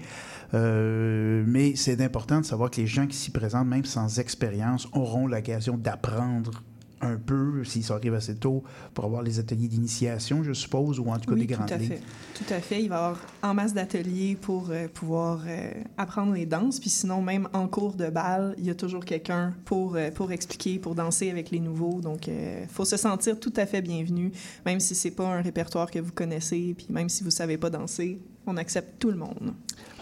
[0.52, 5.26] Mais c'est important de savoir que les gens qui s'y présentent, même sans expérience, auront
[5.26, 6.62] l'occasion d'apprendre
[7.00, 11.18] un peu, s'ils arrivent assez tôt, pour avoir les ateliers d'initiation, je suppose, ou en
[11.18, 11.88] tout cas oui, des grandes tout à lignes.
[11.88, 12.02] fait.
[12.34, 12.82] Tout à fait.
[12.82, 16.80] Il va y avoir en masse d'ateliers pour euh, pouvoir euh, apprendre les danses.
[16.80, 20.32] Puis sinon, même en cours de bal, il y a toujours quelqu'un pour, euh, pour
[20.32, 22.00] expliquer, pour danser avec les nouveaux.
[22.00, 24.32] Donc, il faut se sentir tout à fait bienvenu,
[24.64, 27.70] même si c'est pas un répertoire que vous connaissez, puis même si vous savez pas
[27.70, 29.52] danser, on accepte tout le monde.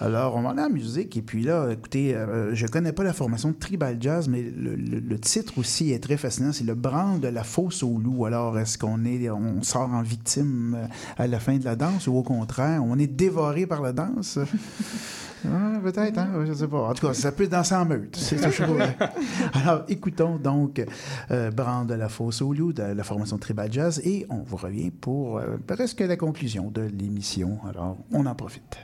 [0.00, 1.16] Alors, on va aller en musique.
[1.16, 4.74] Et puis là, écoutez, euh, je connais pas la formation de Tribal Jazz, mais le,
[4.74, 6.52] le- le titre aussi est très fascinant.
[6.52, 8.26] C'est le branle de la fosse au loup.
[8.26, 10.86] Alors, est-ce qu'on est, on sort en victime euh,
[11.16, 14.38] à la fin de la danse ou au contraire, on est dévoré par la danse?
[15.46, 16.28] Ah, Peut-être, hein?
[16.44, 16.88] je ne sais pas.
[16.88, 18.16] En tout cas, ça peut danser en meute.
[18.16, 18.76] C'est toujours.
[19.52, 20.82] Alors, écoutons donc
[21.30, 24.56] euh, Branle de la fosse au loup de la formation Tribal Jazz et on vous
[24.56, 27.58] revient pour euh, presque la conclusion de l'émission.
[27.68, 28.76] Alors, on en profite.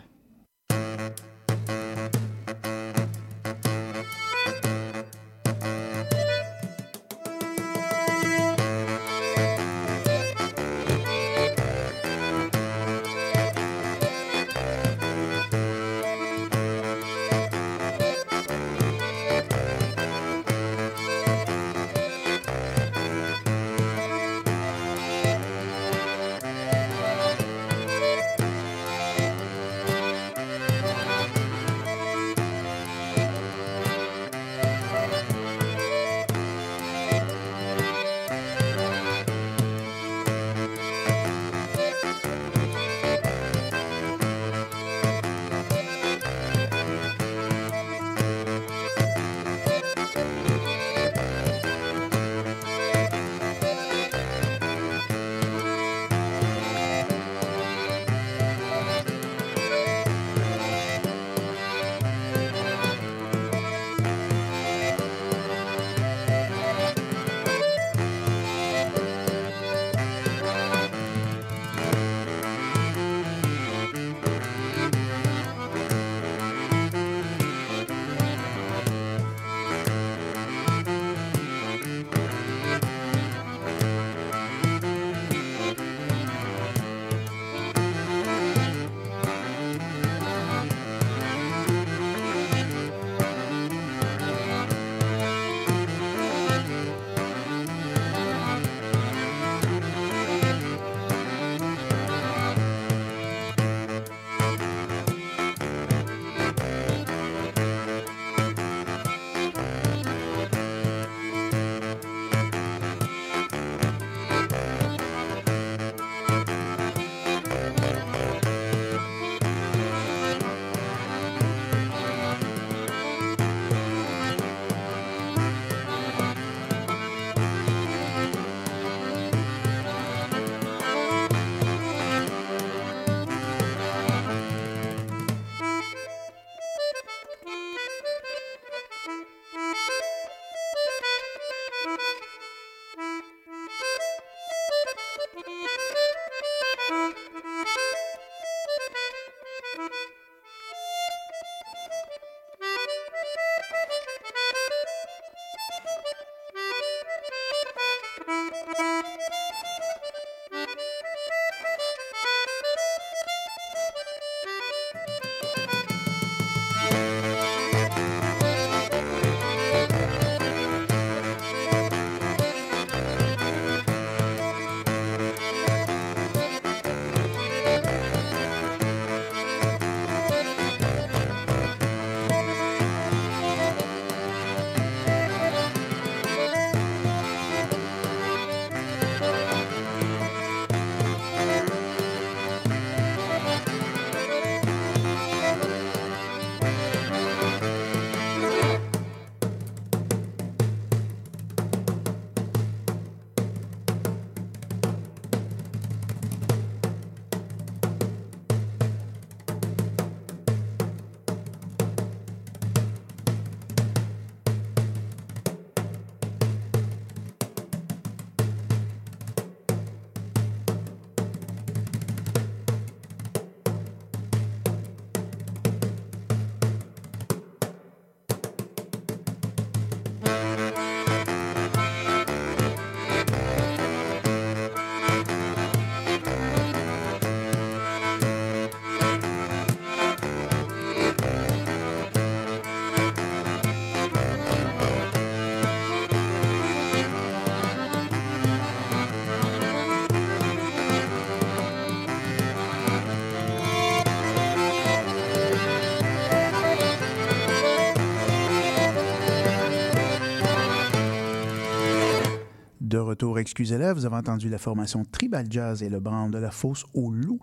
[263.20, 263.92] Retour, excusez-la.
[263.92, 267.38] Vous avez entendu la formation Tribal Jazz et le brand de la fosse au loup.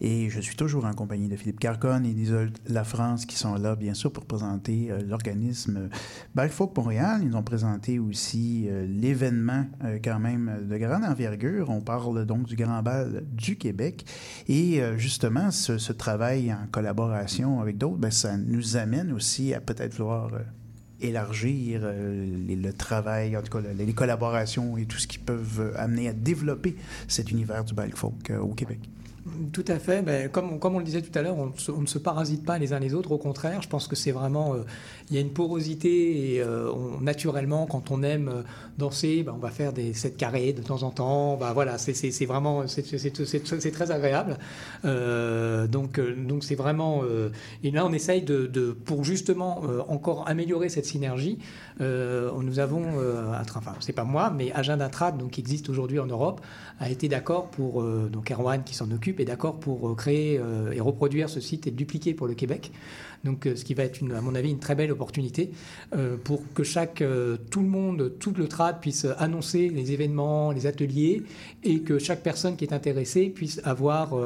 [0.00, 3.54] Et je suis toujours en compagnie de Philippe Carconne et d'Isolde La France qui sont
[3.54, 5.88] là, bien sûr, pour présenter euh, l'organisme
[6.34, 7.20] Balfolk Montréal.
[7.24, 11.70] Ils ont présenté aussi euh, l'événement euh, quand même de grande envergure.
[11.70, 14.04] On parle donc du Grand Bal du Québec.
[14.48, 19.60] Et justement, ce, ce travail en collaboration avec d'autres, ben, ça nous amène aussi à
[19.60, 20.30] peut-être vouloir
[21.02, 25.72] élargir euh, le travail, en tout cas le- les collaborations et tout ce qui peuvent
[25.76, 26.76] amener à développer
[27.08, 28.78] cet univers du bal folk euh, au Québec.
[29.52, 30.02] Tout à fait.
[30.02, 32.72] Ben, comme, comme on le disait tout à l'heure, on, ne se- parasite pas les
[32.72, 33.12] uns les autres.
[33.12, 34.54] Au contraire, je pense que c'est vraiment.
[34.54, 34.62] euh,
[35.10, 38.42] il y a une porosité et euh, naturellement, quand on aime euh,
[38.78, 41.36] danser, ben, on va faire des sets carrés de temps en temps.
[41.36, 42.66] Ben, voilà, c'est vraiment.
[42.66, 44.38] c'est- très agréable.
[44.82, 46.00] Donc,
[46.40, 47.02] c'est vraiment.
[47.62, 51.38] et là, on essaye de, pour justement encore améliorer cette synergie.
[51.82, 55.98] Euh, nous avons, euh, enfin, c'est pas moi, mais Agenda Trad, donc qui existe aujourd'hui
[55.98, 56.40] en Europe,
[56.80, 60.40] a été d'accord pour euh, donc Erwan qui s'en occupe est d'accord pour euh, créer
[60.72, 62.72] et reproduire ce site et le dupliquer pour le Québec.
[63.24, 65.52] Donc, ce qui va être, à mon avis, une très belle opportunité
[66.24, 67.04] pour que chaque,
[67.50, 71.22] tout le monde, tout le trad puisse annoncer les événements, les ateliers,
[71.62, 74.16] et que chaque personne qui est intéressée puisse avoir,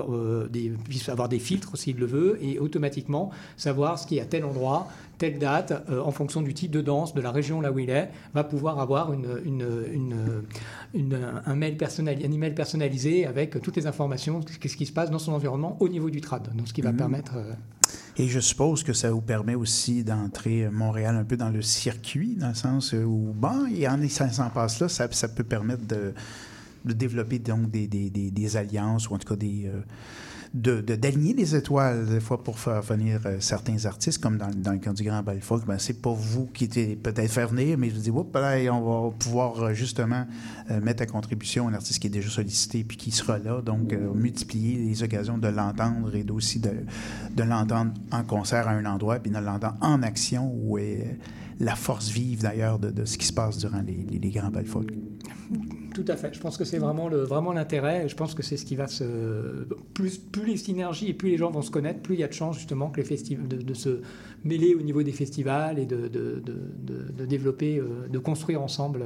[0.49, 4.25] des, puisse avoir des filtres s'il le veut, et automatiquement savoir ce qui est à
[4.25, 4.89] tel endroit,
[5.19, 7.91] telle date, euh, en fonction du type de danse, de la région là où il
[7.91, 9.67] est, va pouvoir avoir une, une,
[10.95, 15.11] une, un, mail personnali- un email personnalisé avec toutes les informations, qu'est-ce qui se passe
[15.11, 16.49] dans son environnement au niveau du trad.
[16.55, 16.97] Donc, ce qui va Mhm.
[16.99, 17.33] permettre.
[17.37, 17.53] euh,
[18.19, 22.35] Et je suppose que ça vous permet aussi d'entrer Montréal un peu dans le circuit,
[22.37, 25.87] dans le sens où, bon, y en a 500 passes là, ça, ça peut permettre
[25.87, 26.13] de,
[26.85, 29.67] de développer donc des, des, des, des alliances ou en tout cas des.
[29.67, 29.81] euh,
[30.55, 34.73] de, de- d'aligner les étoiles, des fois, pour faire venir euh, certains artistes, comme dans,
[34.73, 37.77] le cas du Grand Bal Folk, ben, c'est pas vous qui étiez peut-être faire venir,
[37.79, 40.27] mais je dis, Oups, on va pouvoir euh, justement
[40.71, 43.93] euh, mettre à contribution un artiste qui est déjà sollicité puis qui sera là, donc
[44.15, 46.71] multiplier les occasions de l'entendre et aussi de,
[47.35, 51.19] de l'entendre en concert à un endroit, puis de l'entendre en action, où est
[51.59, 54.51] la force vive d'ailleurs de, de ce qui se passe durant les, les, les Grands.
[55.97, 56.35] Tout à fait.
[56.35, 58.07] Je pense que c'est vraiment le vraiment l'intérêt.
[58.07, 61.51] Je pense que c'est ce qui va se plus les synergies et plus les gens
[61.51, 64.03] vont se connaître, plus il y a de chances justement que les festivals de, se
[64.45, 69.05] mêler au niveau des festivals et de de, développer, euh, de construire ensemble.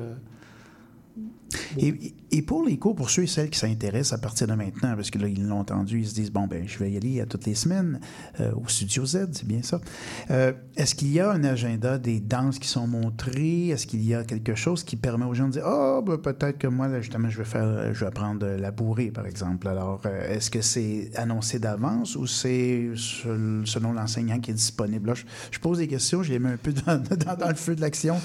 [1.82, 1.92] Euh,
[2.32, 5.11] Et, pour les cours, pour ceux et celles qui s'intéressent à partir de maintenant, parce
[5.11, 7.26] que là, ils l'ont entendu, ils se disent, bon, ben, je vais y aller à
[7.26, 7.98] toutes les semaines
[8.40, 9.80] euh, au Studio Z, c'est bien ça.
[10.30, 13.68] Euh, Est-ce qu'il y a un agenda des danses qui sont montrées?
[13.68, 16.59] Est-ce qu'il y a quelque chose qui permet aux gens de dire, oh, ben, peut-être
[16.59, 19.66] que moi, justement, je vais faire, je vais apprendre la bourrée, par exemple.
[19.68, 25.14] Alors, euh, est-ce que c'est annoncé d'avance ou c'est sel- selon l'enseignant qui est disponible?
[25.51, 27.03] Je, pose des questions, je les mets un peu dans-
[27.36, 28.16] dans le feu de l'action.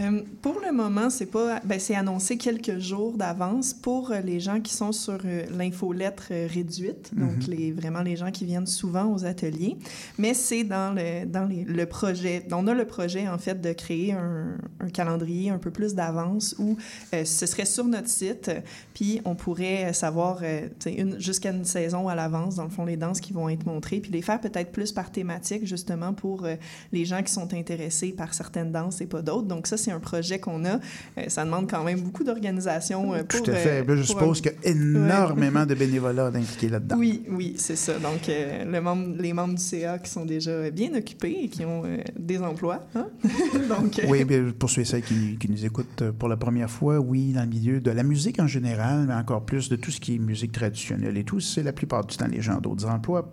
[0.00, 4.40] Euh, pour le moment, c'est pas, ben, c'est annoncé quelques jours d'avance pour euh, les
[4.40, 7.54] gens qui sont sur euh, l'infolettre euh, réduite, donc Mhm.
[7.54, 9.76] les, vraiment les gens qui viennent souvent aux ateliers.
[10.18, 12.44] Mais c'est dans le dans les- le projet.
[12.50, 16.54] On a le projet en fait de créer un, un calendrier un peu plus d'avance
[16.58, 16.76] où
[17.12, 18.50] ce serait sur notre site,
[18.94, 20.42] puis on pourrait savoir
[20.86, 24.00] une jusqu'à une saison à l'avance dans le fond les danses qui vont être montrées,
[24.00, 26.46] puis les faire peut-être plus par thématique justement pour
[26.92, 29.46] les gens qui sont intéressés par certaines danses et pas d'autres.
[29.48, 30.74] Donc ça c'est un projet qu'on a.
[31.18, 33.42] Euh, ça demande quand même beaucoup d'organisation euh, pour.
[33.42, 33.82] Tout à fait.
[33.82, 36.96] euh, Là, je suppose un- qu'il y a énormément de bénévolat impliqués là-dedans.
[36.98, 37.94] Oui, oui, c'est ça.
[37.98, 41.82] Donc, le membre, les membres du CA qui sont déjà bien occupés et qui ont
[42.18, 42.86] des emplois.
[42.94, 43.06] hein?
[43.68, 46.98] Donc, Oui, bien, pour ceux et celles qui, qui nous écoutent pour la première fois,
[46.98, 50.00] oui, dans le milieu de la musique en général, mais encore plus de tout ce
[50.00, 53.30] qui est musique traditionnelle et tout, c'est la plupart du temps les gens d'autres emplois.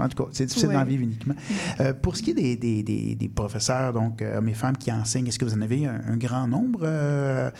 [0.00, 0.74] En tout cas, c'est difficile Ouais.
[0.74, 1.34] d'en vivre uniquement.
[1.80, 4.90] Euh, pour ce qui est des, des, des, des professeurs, donc hommes et femmes qui
[4.92, 7.50] enseignent, est-ce que vous en avez un, un grand nombre euh,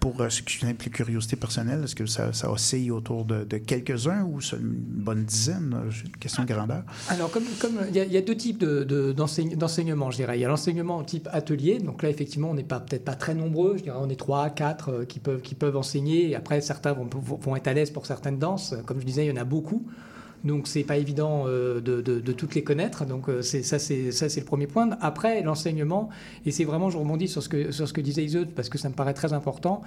[0.00, 1.82] pour euh, ce qui est plus curiosité personnelle?
[1.84, 5.70] Est-ce que ça, ça oscille autour de, de quelques-uns ou c'est une bonne dizaine?
[5.70, 5.82] là?
[5.90, 6.82] J'ai une question de grandeur.
[7.08, 10.10] Alors, comme comme il y, a- il y a deux types de- de- d'enseigne- d'enseignement,
[10.10, 10.38] je dirais.
[10.38, 11.78] Il y a l'enseignement type atelier.
[11.78, 13.76] Donc là, effectivement, on n'est pas peut-être pas très nombreux.
[13.78, 16.30] Je dirais, on est trois, quatre euh, qui peuvent qui peuvent enseigner.
[16.30, 18.74] Et après, certains vont, vont être à l'aise pour certaines danses.
[18.86, 19.86] Comme je disais, il y en a beaucoup.
[20.44, 23.04] Donc c'est pas évident euh, de, de- de toutes les connaître.
[23.04, 24.90] Donc euh, c'est ça c'est ça c'est le premier point.
[25.00, 26.08] Après l'enseignement
[26.46, 28.78] et c'est vraiment je rebondis sur ce que sur ce que disait Iseut parce que
[28.78, 29.82] ça me paraît très important.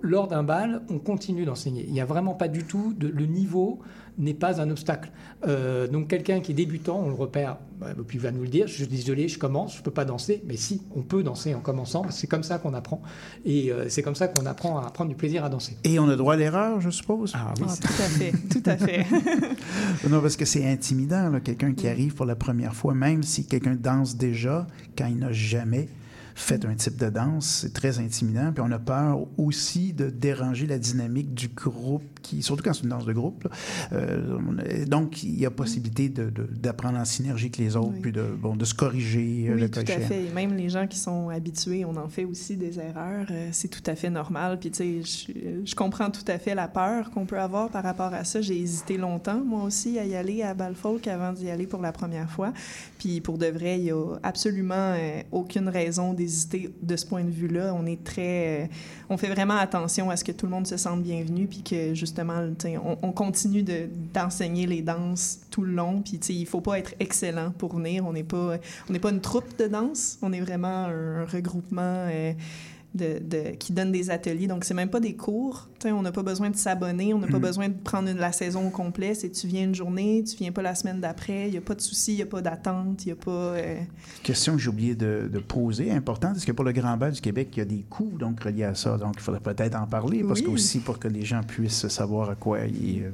[0.00, 1.84] Lors d'un bal, on continue d'enseigner.
[1.86, 3.80] Il n'y a vraiment pas du tout de, le niveau
[4.18, 5.10] n'est pas un obstacle.
[5.46, 8.48] Euh, donc quelqu'un qui est débutant, on le repère, bah, puis il va nous le
[8.48, 11.54] dire, je suis désolé, je commence, je peux pas danser, mais si, on peut danser
[11.54, 13.00] en commençant, c'est comme ça qu'on apprend.
[13.46, 15.78] Et euh, c'est comme ça qu'on apprend à prendre du plaisir à danser.
[15.84, 17.32] Et on a droit à l'erreur, je suppose?
[17.34, 19.06] Ah oui, Ah, tout à fait, tout à fait.
[20.08, 23.46] Non, parce que c'est intimidant, là, quelqu'un qui arrive pour la première fois, même si
[23.46, 24.66] quelqu'un danse déjà,
[24.96, 25.88] quand il n'a jamais
[26.34, 28.52] fait un type de danse, c'est très intimidant.
[28.52, 32.84] Puis on a peur aussi de déranger la dynamique du groupe, qui, surtout quand c'est
[32.84, 33.44] une danse de groupe.
[33.44, 33.50] là.
[33.92, 38.56] Euh, donc, il y a possibilité d'apprendre en synergie avec les autres, puis de, bon,
[38.56, 40.24] de se corriger euh, Oui, le tout à fait.
[40.24, 43.26] Et même les gens qui sont habitués, on en fait aussi des erreurs.
[43.30, 44.58] euh, c'est tout à fait normal.
[44.58, 47.82] Puis, tu sais, je, je comprends tout à fait la peur qu'on peut avoir par
[47.82, 48.40] rapport à ça.
[48.40, 51.92] J'ai hésité longtemps, moi aussi, à y aller à Balfolk avant d'y aller pour la
[51.92, 52.52] première fois.
[52.98, 57.30] Puis, pour de vrai, il n'y a absolument euh, aucune raison de ce point de
[57.30, 57.74] vue-là.
[57.74, 58.64] On est très...
[58.64, 58.66] euh,
[59.10, 61.94] on fait vraiment attention à ce que tout le monde se sente bienvenu, puis que,
[61.94, 66.02] justement, on, on continue de- d'enseigner les danses tout le long.
[66.02, 68.06] Puis, il faut pas être excellent pour venir.
[68.06, 68.58] On n'est pas,
[69.00, 70.18] pas une troupe de danse.
[70.22, 72.32] On est vraiment un regroupement euh,
[72.94, 74.46] de, de- qui donne des ateliers.
[74.46, 75.68] Donc, c'est même pas des cours.
[75.84, 77.12] On n'a pas besoin de s'abonner.
[77.14, 77.42] On n'a pas Mhm.
[77.42, 79.14] besoin de prendre une- la saison au complet.
[79.14, 81.46] C'est tu viens une journée, tu viens pas la semaine d'après.
[81.48, 83.30] Il n'y a pas de souci, il n'y a pas d'attente, il n'y a pas...
[83.30, 83.76] euh,
[84.22, 87.20] Question que j'ai oublié de, de poser, importante, est-ce que pour le Grand Bal du
[87.20, 88.96] Québec, il y a des coûts donc, reliés à ça?
[88.98, 90.46] Donc, il faudrait peut-être en parler, parce Oui.
[90.46, 93.04] que aussi pour que les gens puissent savoir à quoi il...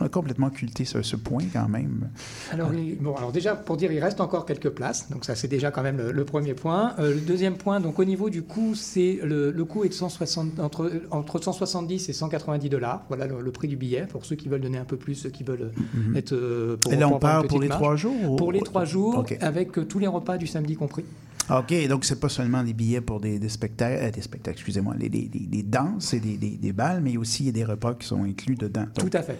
[0.00, 2.08] On a complètement occulté ce, ce point quand même.
[2.52, 5.48] Alors, il- bon, alors déjà, pour dire, il reste encore quelques places, donc ça c'est
[5.48, 6.94] déjà quand même le, le premier point.
[6.98, 9.94] Euh, le deuxième point, donc au niveau du coût, c'est le, le coût est de
[9.94, 13.04] 160, entre, entre 170 et 190 dollars.
[13.08, 15.30] Voilà le, le prix du billet pour ceux qui veulent donner un peu plus, ceux
[15.30, 16.16] qui veulent Mhm.
[16.16, 16.32] être.
[16.32, 17.80] euh, pour, Et là, on petite pour les marge.
[17.80, 21.04] trois jours ou- Pour les trois jours, avec euh, tous les repas du samedi compris.
[21.50, 24.94] OK, donc c'est pas seulement des billets pour des, des spectacles, euh, des spectacles, excusez-moi,
[24.96, 28.22] des, des, danses et des, balles, mais aussi il y a des repas qui sont
[28.22, 28.84] inclus dedans.
[28.94, 29.38] Donc, Tout à fait.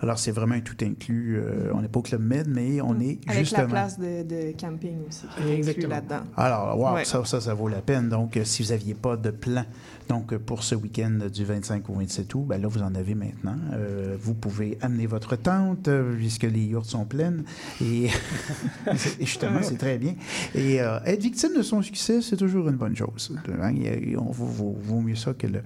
[0.00, 1.38] Alors, c'est vraiment un tout inclus.
[1.38, 3.62] euh, on n'est pas au Club Med, mais on est avec justement...
[3.64, 5.88] la place de, de camping aussi qui est Exactement.
[5.88, 6.20] là-dedans.
[6.36, 7.04] Alors, wow, Ouais.
[7.04, 8.08] ça, ça, ça vaut la peine.
[8.08, 9.64] Donc, euh, si vous n'aviez pas de plan
[10.08, 13.14] donc, euh, pour ce week-end du 25 au 27 août, ben là, vous en avez
[13.14, 13.56] maintenant.
[13.74, 17.44] Euh, vous pouvez amener votre tente, puisque les yurts sont pleines.
[17.82, 18.04] Et,
[18.86, 20.14] et justement, c'est très bien.
[20.54, 23.36] Et euh, être victime de son succès, c'est toujours une bonne chose.
[23.60, 25.60] Hein, il On vaut, mieux ça que le...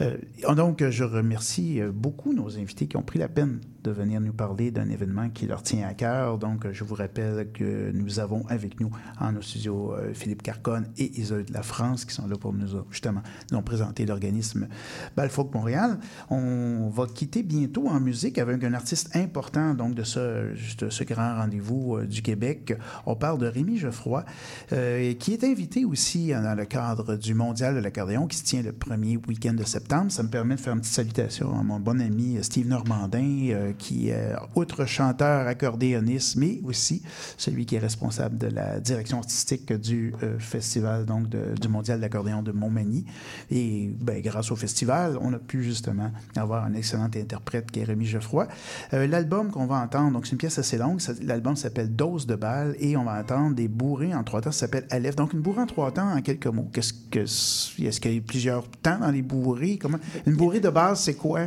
[0.00, 0.16] Euh,
[0.54, 4.70] donc, je remercie beaucoup nos invités qui ont pris la peine de venir nous parler
[4.70, 6.38] d'un événement qui leur tient à cœur.
[6.38, 10.88] Donc, je vous rappelle que nous avons avec nous en nos studios euh, Philippe Carconne
[10.96, 13.22] et Isolde de la France qui sont là pour nous, justement,
[13.52, 14.68] nous présenter l'organisme
[15.16, 15.98] Balfolk Montréal.
[16.30, 20.54] On va quitter bientôt en musique avec un artiste important donc de ce,
[20.88, 22.76] ce grand rendez-vous euh, du Québec.
[23.06, 24.24] On parle de Rémi Geoffroy,
[24.72, 28.62] euh, qui est invité aussi dans le cadre du Mondial de l'accordéon qui se tient
[28.62, 30.10] le premier week-end de septembre.
[30.10, 34.10] Ça me permet de faire une petite salutation à mon bon ami Steve Normandin, qui
[34.10, 37.02] est outre chanteur, accordéoniste, mais aussi
[37.36, 42.42] celui qui est responsable de la direction artistique du euh, festival donc du Mondial d'accordéon
[42.42, 43.04] de Montmagny.
[43.50, 47.84] Et ben, grâce au festival, on a pu justement avoir un excellent interprète qui est
[47.84, 48.48] Rémi Geoffroy.
[48.92, 52.34] Euh, L'album qu'on va entendre, donc c'est une pièce assez longue, l'album s'appelle Dose de
[52.34, 55.16] balle et on va entendre des bourrées en trois temps, ça s'appelle Aleph.
[55.16, 56.68] Donc une bourrée en trois temps en quelques mots.
[56.72, 59.78] Qu'est-ce que est-ce qu'il y a plusieurs temps dans les bourrées?
[59.80, 61.40] Comment Une bourrée de base, c'est quoi?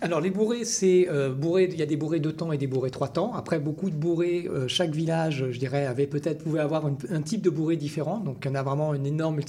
[0.00, 2.68] Alors les bourrées, c'est euh, bourrées, il y a des bourrées deux temps et des
[2.68, 3.34] bourrées trois temps.
[3.34, 7.20] Après beaucoup de bourrées, euh, chaque village, je dirais, avait peut-être pouvait avoir une- un
[7.20, 8.18] type de bourrée différent.
[8.20, 9.40] Donc il y en a vraiment une énorme,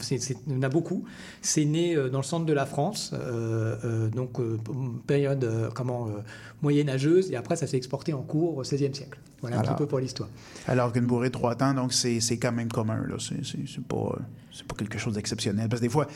[0.00, 1.04] c'est- il y en a beaucoup.
[1.40, 3.14] C'est né euh, dans le centre de la France,
[4.14, 4.38] donc
[5.06, 6.08] période comment
[6.62, 9.18] moyenâgeuse, et après ça s'est exporté en cours au XVIe siècle.
[9.40, 9.74] Voilà un Alors.
[9.76, 10.28] petit peu pour l'histoire.
[10.66, 13.02] Alors qu'une bourrée de trois temps, donc c'est quand même commun.
[13.08, 13.16] là.
[13.18, 14.18] C'est pas,
[14.52, 15.68] c'est pas quelque chose d'exceptionnel.
[15.68, 16.06] Parce que des fois,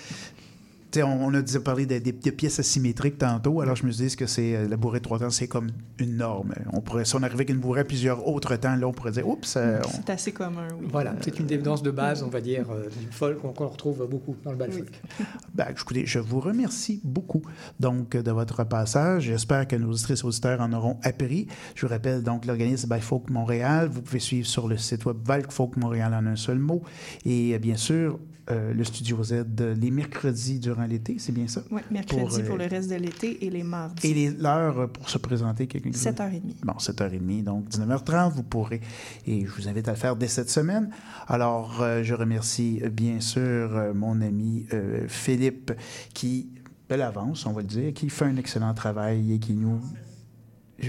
[0.97, 3.61] on, on a déjà parlé de, de- de pièces asymétriques tantôt.
[3.61, 5.68] Alors je me dis que c'est euh, la bourrée de trois temps, c'est comme
[5.99, 6.53] une norme?
[6.72, 9.12] On pourrait, si on arrivait avec une bourrée à plusieurs autres temps, là, on pourrait
[9.12, 10.86] dire, oups, euh, on- C'est assez commun, oui.
[10.90, 14.07] Voilà, c'est une des danses de base, on va dire, euh, du folk qu'on retrouve
[14.11, 14.90] beaucoup dans le bal folk.
[15.55, 17.43] Ben, écoutez, je vous remercie beaucoup
[17.78, 19.24] donc de votre passage.
[19.24, 21.47] J'espère que nos auditrices et auditeurs en auront appris.
[21.74, 23.88] Je vous rappelle donc l'organisme By Folk Montréal.
[23.93, 25.16] Vous pouvez suivre sur le site web
[25.51, 26.82] Folk Montréal en un seul mot.
[27.26, 28.18] Et euh, bien sûr,
[28.51, 29.45] euh, le Studio Z
[29.80, 31.62] les mercredis durant l'été, c'est bien ça?
[31.70, 34.07] Oui, mercredi Pour, pour, euh, le reste de l'été et les mardis.
[34.07, 36.43] Et l'heure pour se présenter, quelqu'un qui veut- 7h30.
[36.64, 38.80] Bon, 7h30, donc 19h30, vous pourrez.
[39.26, 40.90] Et je vous invite à le faire dès cette semaine.
[41.28, 44.66] Alors, euh, je remercie bien sûr mon ami
[45.09, 45.72] Philippe
[46.14, 46.49] qui,
[46.88, 49.80] belle avance, on va le dire, qui fait un excellent travail et qui nous.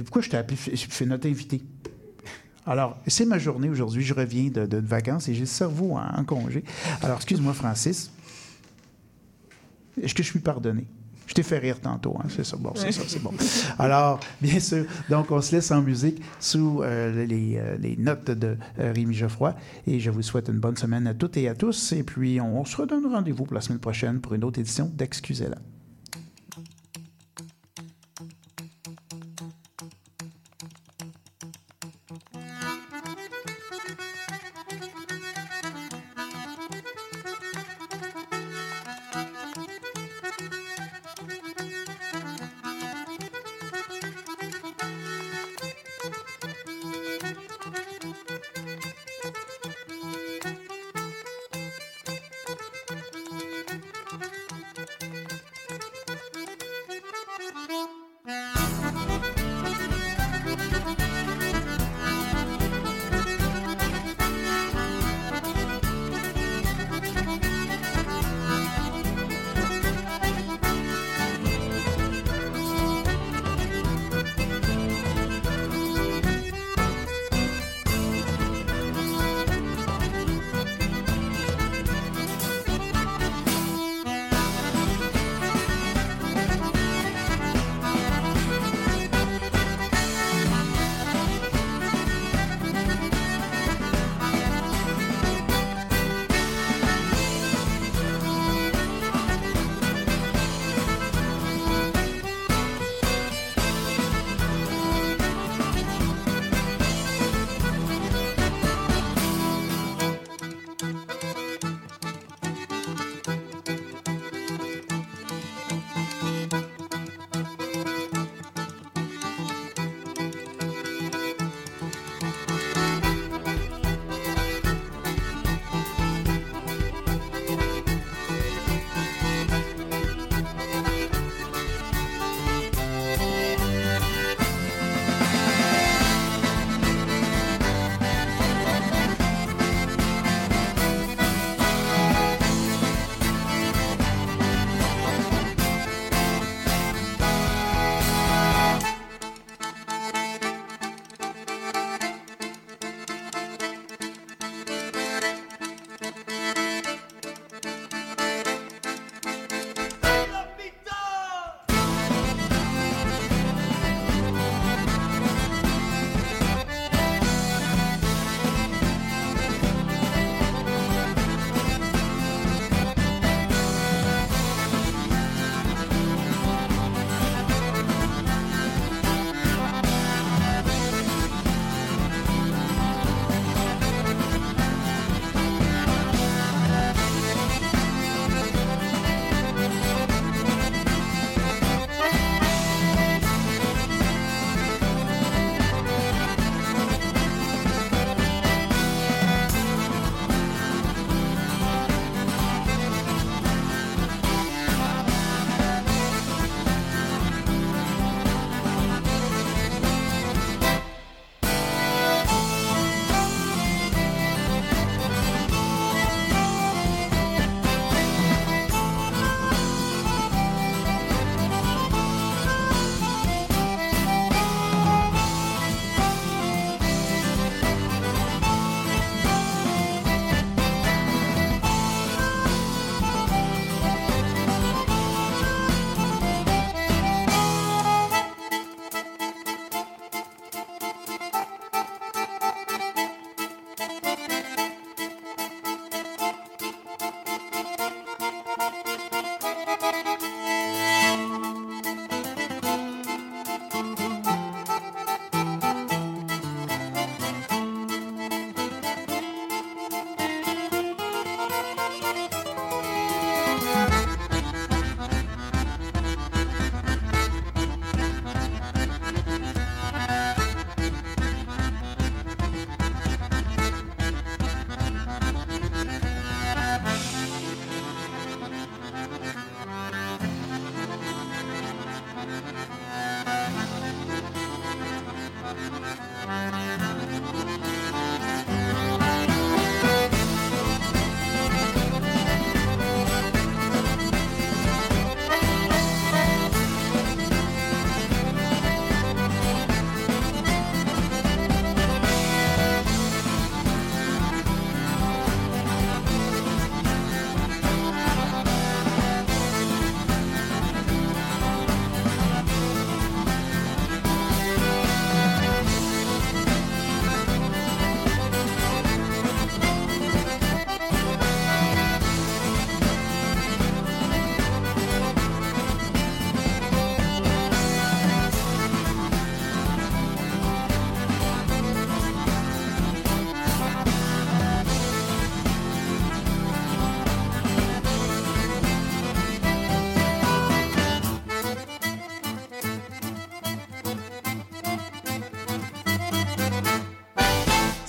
[0.06, 1.62] Pourquoi je t'ai appelé F- F- notre invité?
[2.66, 4.04] Alors, c'est ma journée aujourd'hui.
[4.04, 6.64] Je reviens de, vacances et j'ai le cerveau en, congé.
[7.02, 8.12] Alors, excuse-moi, Francis.
[10.02, 10.86] Est-ce que je suis pardonné?
[11.28, 12.28] Je t'ai fait rire tantôt, hein?
[12.30, 12.58] c'est ça.
[12.58, 13.32] Bon, c'est ça, c'est bon.
[13.80, 18.30] Alors, bien sûr, donc on se laisse en musique sous euh, les, euh, les notes
[18.30, 19.56] de euh, Rémi Geoffroy.
[19.88, 21.94] Et je vous souhaite une bonne semaine à toutes et à tous.
[21.94, 24.92] Et puis, on, on se redonne rendez-vous pour la semaine prochaine pour une autre édition
[24.94, 25.58] d'Excusez-la.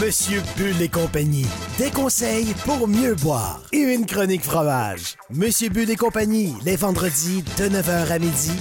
[0.00, 1.46] Monsieur Bull et compagnie.
[1.76, 3.60] Des conseils pour mieux boire.
[3.72, 5.16] Et une chronique fromage.
[5.30, 8.52] Monsieur Bull et compagnie, les vendredis de 9h à midi